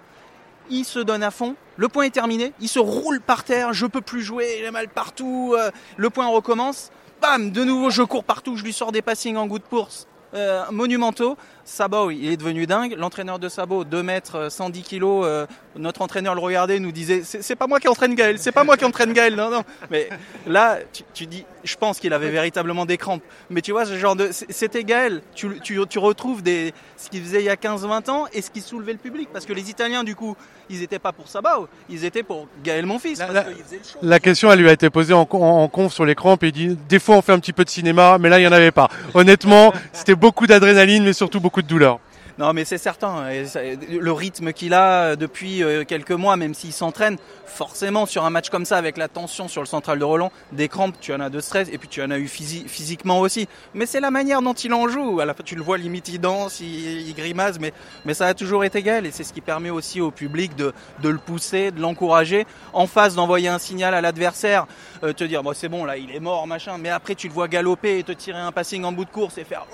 il 0.70 0.86
se 0.86 1.00
donne 1.00 1.24
à 1.24 1.32
fond. 1.32 1.56
Le 1.78 1.88
point 1.88 2.04
est 2.04 2.12
terminé. 2.12 2.54
Il 2.60 2.70
se 2.70 2.80
roule 2.80 3.22
par 3.22 3.44
terre. 3.44 3.74
Je 3.74 3.88
peux 3.88 4.01
plus 4.01 4.22
jouer. 4.22 4.60
J'ai 4.60 4.70
mal 4.70 4.88
partout. 4.88 5.56
Euh, 5.58 5.72
le 5.98 6.10
point 6.12 6.28
recommence. 6.28 6.92
Bam 7.22 7.51
De 7.51 7.63
nouveau, 7.63 7.89
je 7.89 8.04
cours 8.04 8.24
partout. 8.24 8.56
Je 8.56 8.63
lui 8.63 8.74
sors 8.74 8.92
des 8.92 9.01
passings 9.01 9.36
en 9.36 9.48
goût 9.48 9.58
de. 9.58 9.63
Euh, 10.36 10.63
monumentaux. 10.72 11.38
Sabo, 11.69 12.09
il 12.11 12.29
est 12.31 12.38
devenu 12.38 12.65
dingue. 12.65 12.95
L'entraîneur 12.97 13.39
de 13.39 13.47
Sabo, 13.49 13.83
2 13.83 14.03
mètres, 14.03 14.35
euh, 14.35 14.49
110 14.49 14.81
kilos. 14.83 15.23
euh, 15.25 15.45
notre 15.75 16.01
entraîneur 16.01 16.35
le 16.35 16.41
regardait, 16.41 16.79
nous 16.79 16.91
disait 16.91 17.21
c'est 17.23 17.55
pas 17.55 17.67
moi 17.67 17.79
qui 17.79 17.88
entraîne 17.88 18.15
Gaël, 18.15 18.38
c'est 18.39 18.51
pas 18.51 18.63
moi 18.63 18.75
qui 18.75 18.83
entraîne 18.85 19.13
Gaël. 19.13 19.35
Non, 19.35 19.49
non. 19.49 19.63
Mais 19.91 20.09
là, 20.47 20.79
tu, 20.91 21.03
tu 21.13 21.25
dis, 21.25 21.45
je 21.63 21.75
pense 21.75 21.99
qu'il 21.99 22.11
avait 22.11 22.31
véritablement 22.31 22.85
des 22.85 22.97
crampes. 22.97 23.21
Mais 23.49 23.61
tu 23.61 23.71
vois, 23.71 23.85
ce 23.85 23.95
genre 23.97 24.15
de. 24.15 24.29
C'était 24.31 24.83
Gaël. 24.83 25.21
Tu, 25.35 25.59
tu, 25.61 25.79
tu 25.88 25.99
retrouves 25.99 26.41
des, 26.43 26.73
ce 26.97 27.09
qu'il 27.09 27.21
faisait 27.23 27.39
il 27.41 27.45
y 27.45 27.49
a 27.49 27.55
15-20 27.55 28.09
ans 28.09 28.25
et 28.33 28.41
ce 28.41 28.49
qui 28.51 28.61
soulevait 28.61 28.91
le 28.93 28.97
public. 28.97 29.29
Parce 29.31 29.45
que 29.45 29.53
les 29.53 29.69
Italiens, 29.69 30.03
du 30.03 30.15
coup, 30.15 30.35
ils 30.69 30.83
étaient 30.83 30.99
pas 30.99 31.11
pour 31.13 31.27
Sabao, 31.29 31.67
ils 31.89 32.03
étaient 32.03 32.23
pour 32.23 32.47
Gaël, 32.63 32.85
mon 32.85 32.99
fils. 32.99 33.19
La 34.01 34.19
question 34.19 34.51
elle 34.51 34.59
lui 34.59 34.69
a 34.69 34.73
été 34.73 34.89
posée 34.89 35.13
en, 35.13 35.25
con- 35.25 35.43
en 35.43 35.67
conf 35.67 35.93
sur 35.93 36.05
les 36.05 36.15
crampes 36.15 36.43
et 36.43 36.47
il 36.47 36.51
dit 36.51 36.77
des 36.89 36.99
fois 36.99 37.15
on 37.17 37.21
fait 37.21 37.31
un 37.31 37.39
petit 37.39 37.53
peu 37.53 37.63
de 37.63 37.69
cinéma 37.69 38.17
mais 38.19 38.29
là 38.29 38.39
il 38.39 38.43
y 38.43 38.47
en 38.47 38.51
avait 38.51 38.71
pas. 38.71 38.89
Honnêtement 39.13 39.73
c'était 39.93 40.15
beaucoup 40.15 40.45
d'adrénaline 40.47 41.03
mais 41.03 41.13
surtout 41.13 41.39
beaucoup 41.39 41.59
de 41.62 41.68
douleur. 41.68 42.00
Non, 42.38 42.54
mais 42.54 42.63
c'est 42.63 42.78
certain. 42.78 43.25
Ça- 43.48 43.60
Le 43.89 44.12
rythme 44.13 44.54
qu'il 44.54 44.74
a 44.74 45.18
depuis 45.18 45.62
euh, 45.62 45.84
quelques 45.84 46.12
mois, 46.13 46.38
même 46.38 46.54
s'il 46.54 46.72
s'entraîne, 46.72 47.18
forcément 47.46 48.06
sur 48.06 48.24
un 48.24 48.30
match 48.30 48.50
comme 48.50 48.63
ça, 48.63 48.78
avec 48.78 48.96
la 48.96 49.10
tension 49.10 49.50
sur 49.50 49.62
le 49.62 49.68
central 49.68 50.00
de 50.00 50.06
Roland, 50.06 50.32
des 50.54 50.70
crampes, 50.70 50.96
tu 51.01 51.13
en 51.13 51.20
as 51.20 51.30
de 51.30 51.42
stress, 51.42 51.68
et 51.70 51.78
puis 51.78 51.89
tu 51.89 52.01
en 52.01 52.12
as 52.12 52.18
eu 52.18 52.28
physi- 52.28 52.66
physiquement 52.66 53.20
aussi. 53.20 53.50
Mais 53.74 53.86
c'est 53.86 54.00
la 54.00 54.10
manière 54.10 54.42
dont 54.42 54.54
il 54.54 54.74
en 54.74 54.88
joue. 54.88 55.20
À 55.20 55.25
la 55.25 55.34
tu 55.34 55.56
le 55.56 55.62
vois 55.62 55.78
limite, 55.78 56.08
il 56.08 56.20
danse, 56.22 56.62
il, 56.62 57.13
grimace, 57.13 57.58
mais, 57.60 57.74
ça 58.13 58.28
a 58.28 58.34
toujours 58.34 58.63
été 58.63 58.80
égal. 58.80 59.06
Et 59.06 59.12
c'est 59.12 59.25
ce 59.25 59.34
qui 59.34 59.42
permet 59.42 59.70
aussi 59.70 60.00
au 60.00 60.10
public 60.12 60.56
de, 60.56 60.72
le 61.04 61.18
pousser, 61.18 61.72
de 61.72 61.82
l'encourager, 61.82 62.48
en 62.72 62.88
face 62.88 63.16
d'envoyer 63.16 63.50
un 63.50 63.60
signal 63.60 63.94
à 63.94 64.00
l'adversaire, 64.00 64.66
euh, 65.04 65.12
te 65.12 65.25
dire, 65.25 65.44
bon, 65.44 65.51
c'est 65.54 65.68
bon, 65.68 65.84
là, 65.84 65.98
il 65.98 66.16
est 66.16 66.22
mort, 66.22 66.48
machin. 66.48 66.78
Mais 66.78 66.89
après, 66.89 67.16
tu 67.16 67.28
le 67.28 67.34
vois 67.34 67.50
galoper 67.50 68.00
et 68.00 68.04
te 68.04 68.13
tirer 68.13 68.39
un 68.39 68.54
passing 68.54 68.86
en 68.86 68.94
bout 68.94 69.04
de 69.04 69.10
course 69.12 69.38
et 69.38 69.44
faire, 69.44 69.66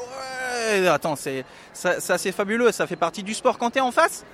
attends, 0.88 1.16
c'est, 1.16 1.46
ça, 1.74 2.00
c'est 2.00 2.32
fabuleux, 2.32 2.72
ça 2.72 2.88
fait 2.88 2.96
partie 2.96 3.24
du 3.24 3.34
sport. 3.34 3.58
Quand 3.58 3.72
t'es 3.72 3.82
en 3.82 3.92
face, 3.92 4.26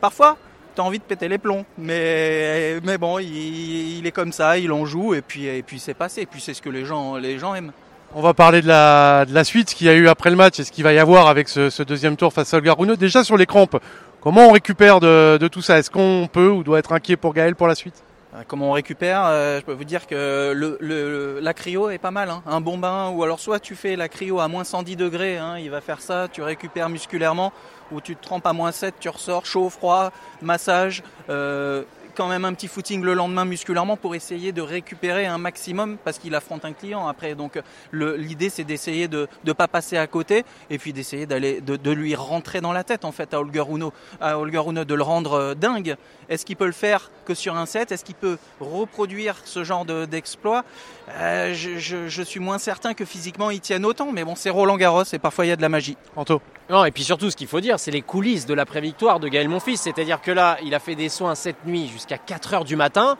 parfois, 0.00 0.36
t'as 0.74 0.82
envie 0.82 0.98
de 0.98 1.04
péter 1.04 1.28
les 1.28 1.38
plombs. 1.38 1.64
Mais, 1.78 2.78
mais 2.82 2.98
bon, 2.98 3.18
il, 3.18 4.06
est 4.06 4.12
comme 4.12 4.32
ça, 4.32 4.58
il 4.58 4.72
en 4.72 4.84
joue 4.86 5.14
et 5.14 5.22
puis, 5.22 5.46
et 5.46 5.62
puis 5.62 5.78
c'est 5.78 5.94
passé. 5.94 6.22
Et 6.22 6.26
puis 6.26 6.40
c'est 6.40 6.54
ce 6.54 6.62
que 6.62 6.70
les 6.70 6.84
gens, 6.84 7.16
les 7.16 7.38
gens 7.38 7.54
aiment. 7.54 7.72
On 8.12 8.22
va 8.22 8.34
parler 8.34 8.60
de 8.60 8.66
la, 8.66 9.24
de 9.24 9.32
la 9.32 9.44
suite, 9.44 9.70
ce 9.70 9.74
qu'il 9.74 9.86
y 9.86 9.90
a 9.90 9.94
eu 9.94 10.08
après 10.08 10.30
le 10.30 10.36
match 10.36 10.58
et 10.58 10.64
ce 10.64 10.72
qu'il 10.72 10.82
va 10.82 10.92
y 10.92 10.98
avoir 10.98 11.28
avec 11.28 11.48
ce, 11.48 11.82
deuxième 11.84 12.16
tour 12.16 12.32
face 12.32 12.52
à 12.52 12.56
Olga. 12.56 12.74
Déjà 12.98 13.22
sur 13.22 13.36
les 13.36 13.46
crampes, 13.46 13.80
comment 14.20 14.48
on 14.48 14.52
récupère 14.52 14.98
de, 14.98 15.48
tout 15.48 15.62
ça? 15.62 15.78
Est-ce 15.78 15.90
qu'on 15.90 16.28
peut 16.30 16.48
ou 16.48 16.64
doit 16.64 16.80
être 16.80 16.92
inquiet 16.92 17.16
pour 17.16 17.34
Gaël 17.34 17.54
pour 17.54 17.68
la 17.68 17.76
suite? 17.76 18.02
Comment 18.46 18.68
on 18.70 18.72
récupère 18.72 19.24
euh, 19.26 19.58
Je 19.58 19.64
peux 19.64 19.72
vous 19.72 19.82
dire 19.84 20.06
que 20.06 21.38
la 21.42 21.52
cryo 21.54 21.90
est 21.90 21.98
pas 21.98 22.12
mal. 22.12 22.30
hein. 22.30 22.42
Un 22.46 22.60
bon 22.60 22.78
bain, 22.78 23.10
ou 23.10 23.24
alors 23.24 23.40
soit 23.40 23.58
tu 23.58 23.74
fais 23.74 23.96
la 23.96 24.08
cryo 24.08 24.38
à 24.38 24.46
moins 24.46 24.62
110 24.62 24.94
degrés, 24.94 25.36
hein, 25.36 25.58
il 25.58 25.68
va 25.68 25.80
faire 25.80 26.00
ça, 26.00 26.28
tu 26.32 26.40
récupères 26.40 26.88
musculairement, 26.88 27.52
ou 27.90 28.00
tu 28.00 28.14
te 28.14 28.22
trempes 28.22 28.46
à 28.46 28.52
moins 28.52 28.70
7, 28.70 28.94
tu 29.00 29.08
ressors, 29.08 29.46
chaud, 29.46 29.68
froid, 29.68 30.12
massage. 30.42 31.02
euh, 31.28 31.82
quand 32.20 32.28
même 32.28 32.44
un 32.44 32.52
petit 32.52 32.68
footing 32.68 33.02
le 33.02 33.14
lendemain 33.14 33.46
musculairement 33.46 33.96
pour 33.96 34.14
essayer 34.14 34.52
de 34.52 34.60
récupérer 34.60 35.24
un 35.24 35.38
maximum 35.38 35.96
parce 36.04 36.18
qu'il 36.18 36.34
affronte 36.34 36.66
un 36.66 36.74
client 36.74 37.08
après. 37.08 37.34
Donc 37.34 37.58
l'idée 37.94 38.50
c'est 38.50 38.64
d'essayer 38.64 39.08
de 39.08 39.26
ne 39.46 39.54
pas 39.54 39.68
passer 39.68 39.96
à 39.96 40.06
côté 40.06 40.44
et 40.68 40.76
puis 40.76 40.92
d'essayer 40.92 41.24
d'aller 41.24 41.62
de, 41.62 41.76
de, 41.76 41.90
lui 41.90 42.14
rentrer 42.14 42.60
dans 42.60 42.74
la 42.74 42.84
tête 42.84 43.06
en 43.06 43.10
fait 43.10 43.32
à 43.32 43.40
Holger 43.40 43.60
Rune, 43.60 43.88
à 44.20 44.38
Holger 44.38 44.58
Rune 44.58 44.84
de 44.84 44.94
le 44.94 45.02
rendre 45.02 45.32
euh, 45.32 45.54
dingue. 45.54 45.96
Est-ce 46.28 46.44
qu'il 46.44 46.56
peut 46.56 46.66
le 46.66 46.72
faire 46.72 47.10
que 47.24 47.32
sur 47.32 47.56
un 47.56 47.64
set? 47.64 47.90
Est-ce 47.90 48.04
qu'il 48.04 48.16
peut 48.16 48.36
reproduire 48.60 49.36
ce 49.46 49.64
genre 49.64 49.86
d'exploit? 49.86 50.66
Euh, 51.12 51.54
je, 51.54 51.78
je, 51.78 52.06
je, 52.06 52.22
suis 52.22 52.38
moins 52.38 52.58
certain 52.58 52.92
que 52.92 53.06
physiquement 53.06 53.50
il 53.50 53.60
tienne 53.60 53.86
autant, 53.86 54.12
mais 54.12 54.24
bon 54.24 54.34
c'est 54.34 54.50
Roland 54.50 54.76
Garros 54.76 55.04
et 55.10 55.18
parfois 55.18 55.46
il 55.46 55.48
y 55.48 55.52
a 55.52 55.56
de 55.56 55.62
la 55.62 55.70
magie. 55.70 55.96
Anto. 56.16 56.42
Non, 56.70 56.84
et 56.84 56.92
puis 56.92 57.02
surtout, 57.02 57.30
ce 57.30 57.36
qu'il 57.36 57.48
faut 57.48 57.60
dire, 57.60 57.80
c'est 57.80 57.90
les 57.90 58.00
coulisses 58.00 58.46
de 58.46 58.54
l'après-victoire 58.54 59.18
de 59.18 59.26
Gaël 59.26 59.48
Monfils. 59.48 59.76
C'est-à-dire 59.76 60.20
que 60.20 60.30
là, 60.30 60.56
il 60.62 60.72
a 60.72 60.78
fait 60.78 60.94
des 60.94 61.08
soins 61.08 61.34
cette 61.34 61.66
nuit 61.66 61.88
jusqu'à 61.88 62.09
4 62.18 62.54
heures 62.54 62.64
du 62.64 62.76
matin. 62.76 63.16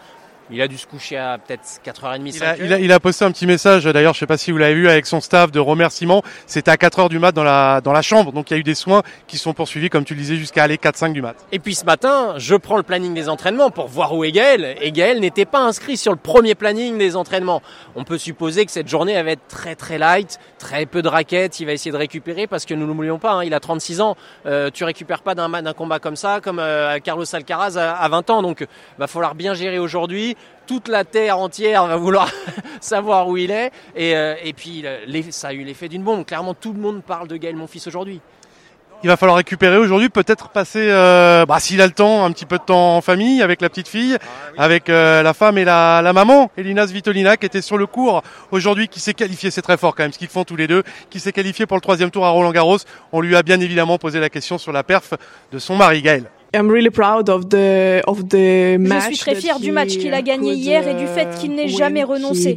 Il 0.52 0.60
a 0.60 0.68
dû 0.68 0.76
se 0.76 0.86
coucher 0.86 1.16
à 1.16 1.38
peut-être 1.38 1.62
4h30, 1.84 2.34
il 2.34 2.42
a, 2.42 2.56
il, 2.56 2.72
a, 2.72 2.78
il 2.80 2.92
a, 2.92 2.98
posté 2.98 3.24
un 3.24 3.30
petit 3.30 3.46
message, 3.46 3.84
d'ailleurs, 3.84 4.14
je 4.14 4.18
sais 4.18 4.26
pas 4.26 4.36
si 4.36 4.50
vous 4.50 4.58
l'avez 4.58 4.74
vu, 4.74 4.88
avec 4.88 5.06
son 5.06 5.20
staff 5.20 5.52
de 5.52 5.60
remerciement. 5.60 6.22
C'était 6.46 6.70
à 6.70 6.76
4h 6.76 7.08
du 7.08 7.18
mat 7.20 7.32
dans 7.32 7.44
la, 7.44 7.80
dans 7.80 7.92
la 7.92 8.02
chambre. 8.02 8.32
Donc 8.32 8.50
il 8.50 8.54
y 8.54 8.56
a 8.56 8.60
eu 8.60 8.64
des 8.64 8.74
soins 8.74 9.02
qui 9.28 9.38
sont 9.38 9.52
poursuivis, 9.52 9.90
comme 9.90 10.04
tu 10.04 10.14
le 10.14 10.20
disais, 10.20 10.36
jusqu'à 10.36 10.64
aller 10.64 10.76
4-5 10.76 11.12
du 11.12 11.22
mat. 11.22 11.36
Et 11.52 11.58
puis 11.60 11.74
ce 11.74 11.84
matin, 11.84 12.34
je 12.36 12.56
prends 12.56 12.76
le 12.76 12.82
planning 12.82 13.14
des 13.14 13.28
entraînements 13.28 13.70
pour 13.70 13.86
voir 13.86 14.14
où 14.14 14.24
est 14.24 14.32
Gaël. 14.32 14.76
Et 14.80 14.90
Gaël 14.90 15.20
n'était 15.20 15.44
pas 15.44 15.60
inscrit 15.60 15.96
sur 15.96 16.10
le 16.10 16.18
premier 16.18 16.54
planning 16.54 16.98
des 16.98 17.14
entraînements. 17.14 17.62
On 17.94 18.04
peut 18.04 18.18
supposer 18.18 18.66
que 18.66 18.72
cette 18.72 18.88
journée 18.88 19.20
va 19.22 19.30
être 19.30 19.46
très 19.48 19.76
très 19.76 19.98
light, 19.98 20.38
très 20.58 20.86
peu 20.86 21.02
de 21.02 21.08
raquettes. 21.08 21.60
Il 21.60 21.66
va 21.66 21.72
essayer 21.72 21.92
de 21.92 21.96
récupérer 21.96 22.46
parce 22.46 22.64
que 22.64 22.74
nous 22.74 22.82
ne 22.82 22.88
l'oublions 22.88 23.18
pas, 23.18 23.32
hein, 23.34 23.44
il 23.44 23.54
a 23.54 23.60
36 23.60 24.00
ans. 24.00 24.16
Euh, 24.46 24.70
tu 24.72 24.82
récupères 24.84 25.22
pas 25.22 25.34
d'un 25.34 25.72
combat 25.74 26.00
comme 26.00 26.16
ça, 26.16 26.40
comme 26.40 26.58
euh, 26.58 26.98
Carlos 26.98 27.24
Alcaraz 27.32 27.76
à, 27.76 27.92
à 27.92 28.08
20 28.08 28.30
ans. 28.30 28.42
Donc 28.42 28.66
va 28.98 29.06
falloir 29.06 29.34
bien 29.34 29.54
gérer 29.54 29.78
aujourd'hui 29.78 30.36
toute 30.66 30.86
la 30.86 31.04
terre 31.04 31.38
entière 31.38 31.86
va 31.86 31.96
vouloir 31.96 32.30
savoir 32.80 33.28
où 33.28 33.36
il 33.36 33.50
est. 33.50 33.72
Et, 33.96 34.16
euh, 34.16 34.36
et 34.42 34.52
puis, 34.52 34.84
ça 35.30 35.48
a 35.48 35.52
eu 35.52 35.64
l'effet 35.64 35.88
d'une 35.88 36.04
bombe. 36.04 36.24
Clairement, 36.24 36.54
tout 36.54 36.72
le 36.72 36.78
monde 36.78 37.02
parle 37.02 37.26
de 37.26 37.36
Gaël, 37.36 37.56
mon 37.56 37.66
fils, 37.66 37.86
aujourd'hui. 37.86 38.20
Il 39.02 39.08
va 39.08 39.16
falloir 39.16 39.38
récupérer 39.38 39.78
aujourd'hui, 39.78 40.10
peut-être 40.10 40.50
passer, 40.50 40.90
euh, 40.90 41.46
bah, 41.46 41.58
s'il 41.58 41.80
a 41.80 41.86
le 41.86 41.92
temps, 41.92 42.22
un 42.22 42.30
petit 42.32 42.44
peu 42.44 42.58
de 42.58 42.62
temps 42.62 42.98
en 42.98 43.00
famille 43.00 43.40
avec 43.40 43.62
la 43.62 43.70
petite 43.70 43.88
fille, 43.88 44.18
ah, 44.20 44.24
oui. 44.52 44.56
avec 44.58 44.90
euh, 44.90 45.22
la 45.22 45.32
femme 45.32 45.56
et 45.56 45.64
la, 45.64 46.02
la 46.02 46.12
maman, 46.12 46.50
Elina 46.58 46.86
Svitolina, 46.86 47.38
qui 47.38 47.46
était 47.46 47.62
sur 47.62 47.78
le 47.78 47.86
cours 47.86 48.22
aujourd'hui, 48.50 48.88
qui 48.88 49.00
s'est 49.00 49.14
qualifiée, 49.14 49.50
c'est 49.50 49.62
très 49.62 49.78
fort 49.78 49.96
quand 49.96 50.02
même, 50.02 50.12
ce 50.12 50.18
qu'ils 50.18 50.28
font 50.28 50.44
tous 50.44 50.56
les 50.56 50.66
deux, 50.66 50.82
qui 51.08 51.18
s'est 51.18 51.32
qualifiée 51.32 51.64
pour 51.64 51.78
le 51.78 51.80
troisième 51.80 52.10
tour 52.10 52.26
à 52.26 52.28
Roland 52.28 52.52
Garros. 52.52 52.78
On 53.10 53.22
lui 53.22 53.34
a 53.36 53.42
bien 53.42 53.58
évidemment 53.58 53.96
posé 53.96 54.20
la 54.20 54.28
question 54.28 54.58
sur 54.58 54.70
la 54.70 54.82
perf 54.84 55.14
de 55.50 55.58
son 55.58 55.76
mari 55.76 56.02
Gaël. 56.02 56.30
I'm 56.54 56.68
really 56.68 56.90
proud 56.90 57.28
of 57.28 57.48
the, 57.48 58.02
of 58.06 58.28
the 58.28 58.76
match 58.78 59.10
Je 59.10 59.14
suis 59.14 59.18
très 59.18 59.34
fier 59.36 59.60
du 59.60 59.70
match 59.70 59.96
qu'il 59.96 60.12
a 60.12 60.22
gagné 60.22 60.54
hier 60.54 60.86
et 60.88 60.94
du 60.94 61.06
fait 61.06 61.28
qu'il 61.38 61.54
n'ait 61.54 61.68
jamais 61.68 62.02
renoncé. 62.02 62.56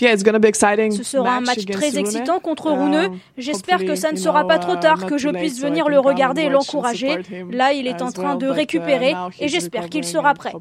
Yeah, 0.00 0.12
it's 0.12 0.22
gonna 0.22 0.38
be 0.38 0.44
exciting 0.44 0.92
Ce 0.92 1.02
sera 1.02 1.36
un 1.36 1.40
match 1.40 1.64
très 1.66 1.98
excitant 1.98 2.40
contre 2.40 2.70
Rune. 2.70 3.12
J'espère 3.38 3.84
que 3.84 3.94
ça 3.94 4.12
ne 4.12 4.16
sera 4.16 4.46
pas 4.46 4.58
trop 4.58 4.76
tard, 4.76 5.06
que 5.06 5.18
je 5.18 5.28
puisse 5.28 5.60
venir 5.60 5.88
le 5.88 5.98
regarder 5.98 6.42
et 6.42 6.48
l'encourager. 6.48 7.18
Là, 7.50 7.72
il 7.72 7.86
est 7.86 8.02
en 8.02 8.12
train 8.12 8.36
de 8.36 8.46
récupérer 8.46 9.14
et 9.38 9.48
j'espère 9.48 9.88
qu'il 9.88 10.04
sera 10.04 10.34
prêt. 10.34 10.52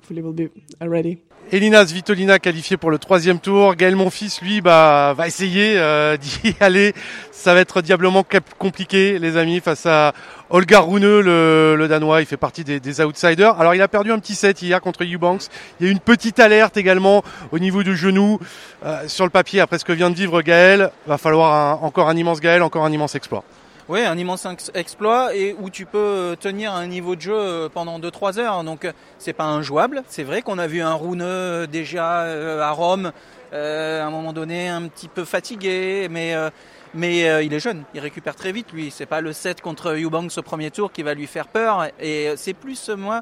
Elina 1.52 1.86
Svitolina 1.86 2.38
qualifiée 2.38 2.78
pour 2.78 2.92
le 2.92 3.00
troisième 3.00 3.40
tour. 3.40 3.76
Gaël 3.76 3.96
Monfils, 3.96 4.40
lui, 4.44 4.62
bah, 4.62 5.16
va 5.18 5.28
essayer 5.28 5.74
euh, 5.78 6.16
d'y 6.44 6.56
aller. 6.60 6.94
Ça 7.32 7.54
va 7.56 7.62
être 7.62 7.82
diablement 7.82 8.24
compliqué, 8.60 9.18
les 9.18 9.36
amis, 9.36 9.60
face 9.60 9.86
à 9.88 10.14
Olga 10.52 10.80
Rune, 10.80 11.04
le, 11.04 11.76
le, 11.78 11.88
Danois. 11.88 12.22
Il 12.22 12.26
fait 12.26 12.38
partie 12.38 12.64
des, 12.64 13.02
outsiders. 13.02 13.60
Alors, 13.60 13.76
il 13.76 13.82
a 13.82 13.88
perdu 13.88 14.12
un 14.12 14.20
petit 14.20 14.36
set 14.36 14.62
hier 14.62 14.82
contre 14.82 15.04
Eubanks. 15.04 15.44
Il 15.80 15.86
y 15.86 15.90
a 15.90 15.92
une 15.92 16.00
petite 16.00 16.40
alerte 16.40 16.76
également 16.78 17.24
au 17.52 17.60
niveau 17.60 17.84
du 17.84 17.96
genou. 17.96 18.40
Euh, 18.84 19.08
sur 19.08 19.26
le 19.26 19.30
papier, 19.30 19.60
après 19.60 19.78
ce 19.78 19.86
que 19.86 19.94
vient 19.94 20.10
de 20.10 20.16
vivre 20.16 20.42
Gaël, 20.42 20.92
va 21.06 21.18
falloir 21.18 21.84
encore 21.84 22.10
un 22.10 22.16
immense 22.16 22.40
Gaël, 22.40 22.64
encore 22.64 22.84
un 22.84 22.92
immense 22.92 23.14
exploit. 23.16 23.44
Oui, 23.90 24.02
un 24.06 24.18
immense 24.20 24.48
exploit 24.76 25.36
et 25.36 25.56
où 25.60 25.72
tu 25.72 25.88
peux 25.88 26.36
tenir 26.40 26.74
un 26.74 26.86
niveau 26.86 27.16
de 27.16 27.22
jeu 27.22 27.70
pendant 27.74 28.00
2-3 28.00 28.38
heures. 28.38 28.64
Donc 28.64 28.88
c'est 29.18 29.34
pas 29.34 29.46
injouable. 29.46 30.04
C'est 30.08 30.22
vrai 30.22 30.44
qu'on 30.44 30.60
a 30.60 30.68
vu 30.68 30.82
un 30.82 30.94
Rouneux 30.94 31.66
déjà 31.66 32.22
à 32.22 32.70
Rome, 32.70 33.08
euh, 33.08 33.12
à 33.52 34.06
un 34.06 34.10
moment 34.10 34.34
donné 34.34 34.68
un 34.70 34.88
petit 34.88 35.08
peu 35.08 35.26
fatigué, 35.26 36.08
mais 36.10 36.36
euh, 36.36 36.50
mais 36.94 37.30
euh, 37.30 37.44
il 37.44 37.54
est 37.54 37.60
jeune, 37.60 37.84
il 37.94 38.00
récupère 38.00 38.36
très 38.36 38.52
vite 38.52 38.72
lui. 38.74 38.92
C'est 38.92 39.06
pas 39.06 39.22
le 39.22 39.34
set 39.34 39.62
contre 39.62 39.96
Eubanks 39.96 40.38
au 40.38 40.42
premier 40.42 40.72
tour 40.72 40.92
qui 40.92 41.04
va 41.04 41.14
lui 41.14 41.28
faire 41.28 41.48
peur. 41.48 41.88
Et 42.00 42.34
c'est 42.36 42.54
plus 42.54 42.90
moi 42.90 43.22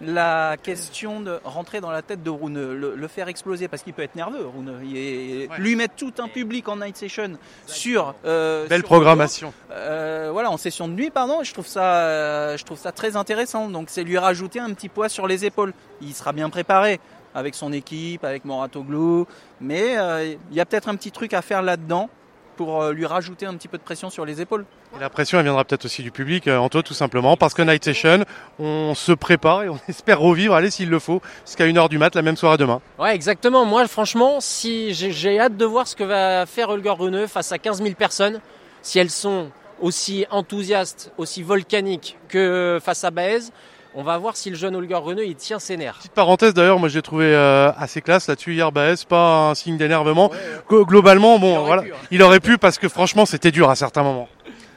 la 0.00 0.56
question 0.62 1.20
de 1.20 1.38
rentrer 1.44 1.80
dans 1.80 1.90
la 1.90 2.02
tête 2.02 2.22
de 2.22 2.30
Rune, 2.30 2.74
le, 2.74 2.94
le 2.94 3.08
faire 3.08 3.28
exploser 3.28 3.68
parce 3.68 3.82
qu'il 3.82 3.94
peut 3.94 4.02
être 4.02 4.14
nerveux. 4.14 4.46
Rune, 4.46 4.70
est, 4.94 5.48
ouais. 5.48 5.58
lui 5.58 5.76
mettre 5.76 5.94
tout 5.96 6.12
un 6.18 6.28
public 6.28 6.68
en 6.68 6.76
night 6.76 6.96
session 6.96 7.38
sur 7.66 8.14
euh, 8.24 8.66
belle 8.66 8.80
sur 8.80 8.88
programmation. 8.88 9.52
Euh, 9.70 10.28
voilà, 10.32 10.50
en 10.50 10.56
session 10.56 10.88
de 10.88 10.92
nuit, 10.92 11.10
pardon. 11.10 11.42
Je 11.42 11.52
trouve 11.52 11.66
ça, 11.66 11.96
euh, 11.96 12.56
je 12.56 12.64
trouve 12.64 12.78
ça 12.78 12.92
très 12.92 13.16
intéressant. 13.16 13.68
Donc 13.68 13.88
c'est 13.88 14.04
lui 14.04 14.18
rajouter 14.18 14.60
un 14.60 14.72
petit 14.74 14.88
poids 14.88 15.08
sur 15.08 15.26
les 15.26 15.44
épaules. 15.44 15.72
Il 16.02 16.14
sera 16.14 16.32
bien 16.32 16.50
préparé 16.50 17.00
avec 17.36 17.54
son 17.54 17.72
équipe, 17.72 18.24
avec 18.24 18.46
Moratoglou, 18.46 19.26
mais 19.60 19.98
euh, 19.98 20.34
il 20.50 20.56
y 20.56 20.60
a 20.60 20.64
peut-être 20.64 20.88
un 20.88 20.96
petit 20.96 21.12
truc 21.12 21.34
à 21.34 21.42
faire 21.42 21.60
là-dedans 21.60 22.08
pour 22.56 22.82
euh, 22.82 22.92
lui 22.94 23.04
rajouter 23.04 23.44
un 23.44 23.54
petit 23.54 23.68
peu 23.68 23.76
de 23.76 23.82
pression 23.82 24.08
sur 24.08 24.24
les 24.24 24.40
épaules. 24.40 24.64
Et 24.96 24.98
la 24.98 25.10
pression, 25.10 25.38
elle 25.38 25.44
viendra 25.44 25.62
peut-être 25.62 25.84
aussi 25.84 26.02
du 26.02 26.10
public, 26.10 26.48
euh, 26.48 26.56
Anto, 26.56 26.80
tout 26.80 26.94
simplement, 26.94 27.36
parce 27.36 27.52
que 27.52 27.60
Night 27.60 27.84
Session, 27.84 28.24
on 28.58 28.94
se 28.94 29.12
prépare 29.12 29.64
et 29.64 29.68
on 29.68 29.78
espère 29.88 30.18
revivre, 30.18 30.54
allez, 30.54 30.70
s'il 30.70 30.88
le 30.88 30.98
faut, 30.98 31.20
jusqu'à 31.44 31.66
1h 31.66 31.90
du 31.90 31.98
mat, 31.98 32.14
la 32.14 32.22
même 32.22 32.38
soirée 32.38 32.56
demain. 32.56 32.80
Ouais, 32.98 33.14
exactement. 33.14 33.66
Moi, 33.66 33.86
franchement, 33.86 34.40
si 34.40 34.94
j'ai 34.94 35.38
hâte 35.38 35.58
de 35.58 35.64
voir 35.66 35.86
ce 35.86 35.94
que 35.94 36.04
va 36.04 36.46
faire 36.46 36.70
Holger 36.70 36.94
Rune 36.98 37.28
face 37.28 37.52
à 37.52 37.58
15 37.58 37.82
000 37.82 37.94
personnes, 37.96 38.40
si 38.80 38.98
elles 38.98 39.10
sont 39.10 39.50
aussi 39.82 40.24
enthousiastes, 40.30 41.12
aussi 41.18 41.42
volcaniques 41.42 42.16
que 42.28 42.78
face 42.82 43.04
à 43.04 43.10
Baez. 43.10 43.50
On 43.98 44.02
va 44.02 44.18
voir 44.18 44.36
si 44.36 44.50
le 44.50 44.56
jeune 44.56 44.76
Holger 44.76 44.94
Rune 44.96 45.20
il 45.24 45.36
tient 45.36 45.58
ses 45.58 45.78
nerfs. 45.78 45.96
Petite 45.96 46.12
parenthèse 46.12 46.52
d'ailleurs, 46.52 46.78
moi 46.78 46.90
j'ai 46.90 47.00
trouvé 47.00 47.34
euh, 47.34 47.72
assez 47.78 48.02
classe 48.02 48.28
là-dessus 48.28 48.52
hier 48.52 48.70
Baez, 48.70 48.96
pas 49.08 49.48
un 49.48 49.54
signe 49.54 49.78
d'énervement? 49.78 50.30
Ouais, 50.30 50.84
Globalement, 50.84 51.38
bon, 51.38 51.58
il 51.58 51.64
voilà, 51.64 51.82
pu, 51.82 51.92
hein. 51.92 51.96
il 52.10 52.22
aurait 52.22 52.40
pu 52.40 52.58
parce 52.58 52.76
que 52.76 52.90
franchement 52.90 53.24
c'était 53.24 53.50
dur 53.50 53.70
à 53.70 53.74
certains 53.74 54.02
moments. 54.02 54.28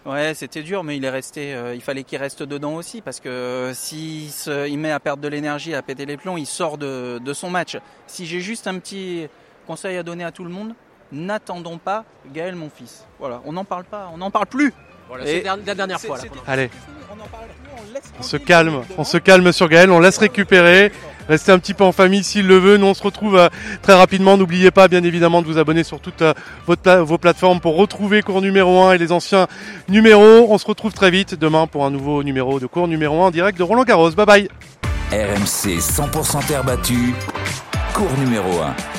Ouais, 0.05 0.33
c'était 0.33 0.63
dur, 0.63 0.85
mais 0.85 0.95
il 0.95 1.03
est 1.03 1.09
resté. 1.09 1.53
Euh, 1.53 1.75
il 1.75 1.81
fallait 1.81 2.03
qu'il 2.03 2.17
reste 2.17 2.43
dedans 2.43 2.75
aussi 2.75 3.01
parce 3.01 3.19
que 3.19 3.27
euh, 3.27 3.73
s'il 3.73 4.31
se, 4.31 4.69
il 4.69 4.79
met 4.79 4.91
à 4.91 5.01
perdre 5.01 5.21
de 5.21 5.27
l'énergie, 5.27 5.75
à 5.75 5.81
péter 5.81 6.05
les 6.05 6.15
plombs, 6.15 6.37
il 6.37 6.45
sort 6.45 6.77
de, 6.77 7.19
de 7.19 7.33
son 7.33 7.49
match. 7.49 7.77
Si 8.07 8.25
j'ai 8.25 8.39
juste 8.39 8.67
un 8.67 8.79
petit 8.79 9.27
conseil 9.67 9.97
à 9.97 10.03
donner 10.03 10.23
à 10.23 10.31
tout 10.31 10.45
le 10.45 10.49
monde, 10.49 10.73
n'attendons 11.11 11.77
pas 11.77 12.05
Gaël 12.33 12.55
mon 12.55 12.69
fils. 12.69 13.05
Voilà, 13.19 13.41
on 13.45 13.51
n'en 13.51 13.65
parle 13.65 13.83
pas, 13.83 14.09
on 14.13 14.17
n'en 14.17 14.31
parle 14.31 14.47
plus. 14.47 14.73
Voilà, 15.09 15.25
c'est 15.25 15.43
la 15.43 15.75
dernière 15.75 15.99
fois. 15.99 16.17
Là, 16.17 16.23
Allez. 16.47 16.69
On 18.19 18.23
se 18.23 18.37
calme, 18.37 18.81
on 18.97 19.03
se 19.03 19.17
calme 19.17 19.51
sur 19.51 19.67
Gaël, 19.67 19.89
on 19.89 19.99
laisse 19.99 20.19
récupérer, 20.19 20.91
rester 21.27 21.51
un 21.51 21.57
petit 21.57 21.73
peu 21.73 21.83
en 21.83 21.91
famille 21.91 22.23
s'il 22.23 22.45
le 22.45 22.57
veut. 22.59 22.77
Nous 22.77 22.85
on 22.85 22.93
se 22.93 23.01
retrouve 23.01 23.35
euh, 23.35 23.49
très 23.81 23.95
rapidement. 23.95 24.37
N'oubliez 24.37 24.69
pas 24.69 24.87
bien 24.87 25.03
évidemment 25.03 25.41
de 25.41 25.47
vous 25.47 25.57
abonner 25.57 25.83
sur 25.83 25.99
toutes 25.99 26.21
euh, 26.21 26.33
votre, 26.67 26.97
vos 26.97 27.17
plateformes 27.17 27.59
pour 27.59 27.75
retrouver 27.75 28.21
cours 28.21 28.41
numéro 28.41 28.83
1 28.83 28.93
et 28.93 28.97
les 28.99 29.11
anciens 29.11 29.47
numéros. 29.87 30.47
On 30.49 30.57
se 30.59 30.67
retrouve 30.67 30.93
très 30.93 31.09
vite 31.09 31.33
demain 31.33 31.65
pour 31.65 31.85
un 31.85 31.91
nouveau 31.91 32.23
numéro 32.23 32.59
de 32.59 32.67
cours 32.67 32.87
numéro 32.87 33.23
1 33.23 33.27
en 33.27 33.31
direct 33.31 33.57
de 33.57 33.63
Roland 33.63 33.83
Garros. 33.83 34.11
Bye 34.11 34.25
bye. 34.25 34.49
RMC 35.11 35.79
100% 35.79 36.45
terre 36.45 36.63
battue, 36.63 37.15
cours 37.93 38.15
numéro 38.19 38.61
1. 38.61 38.98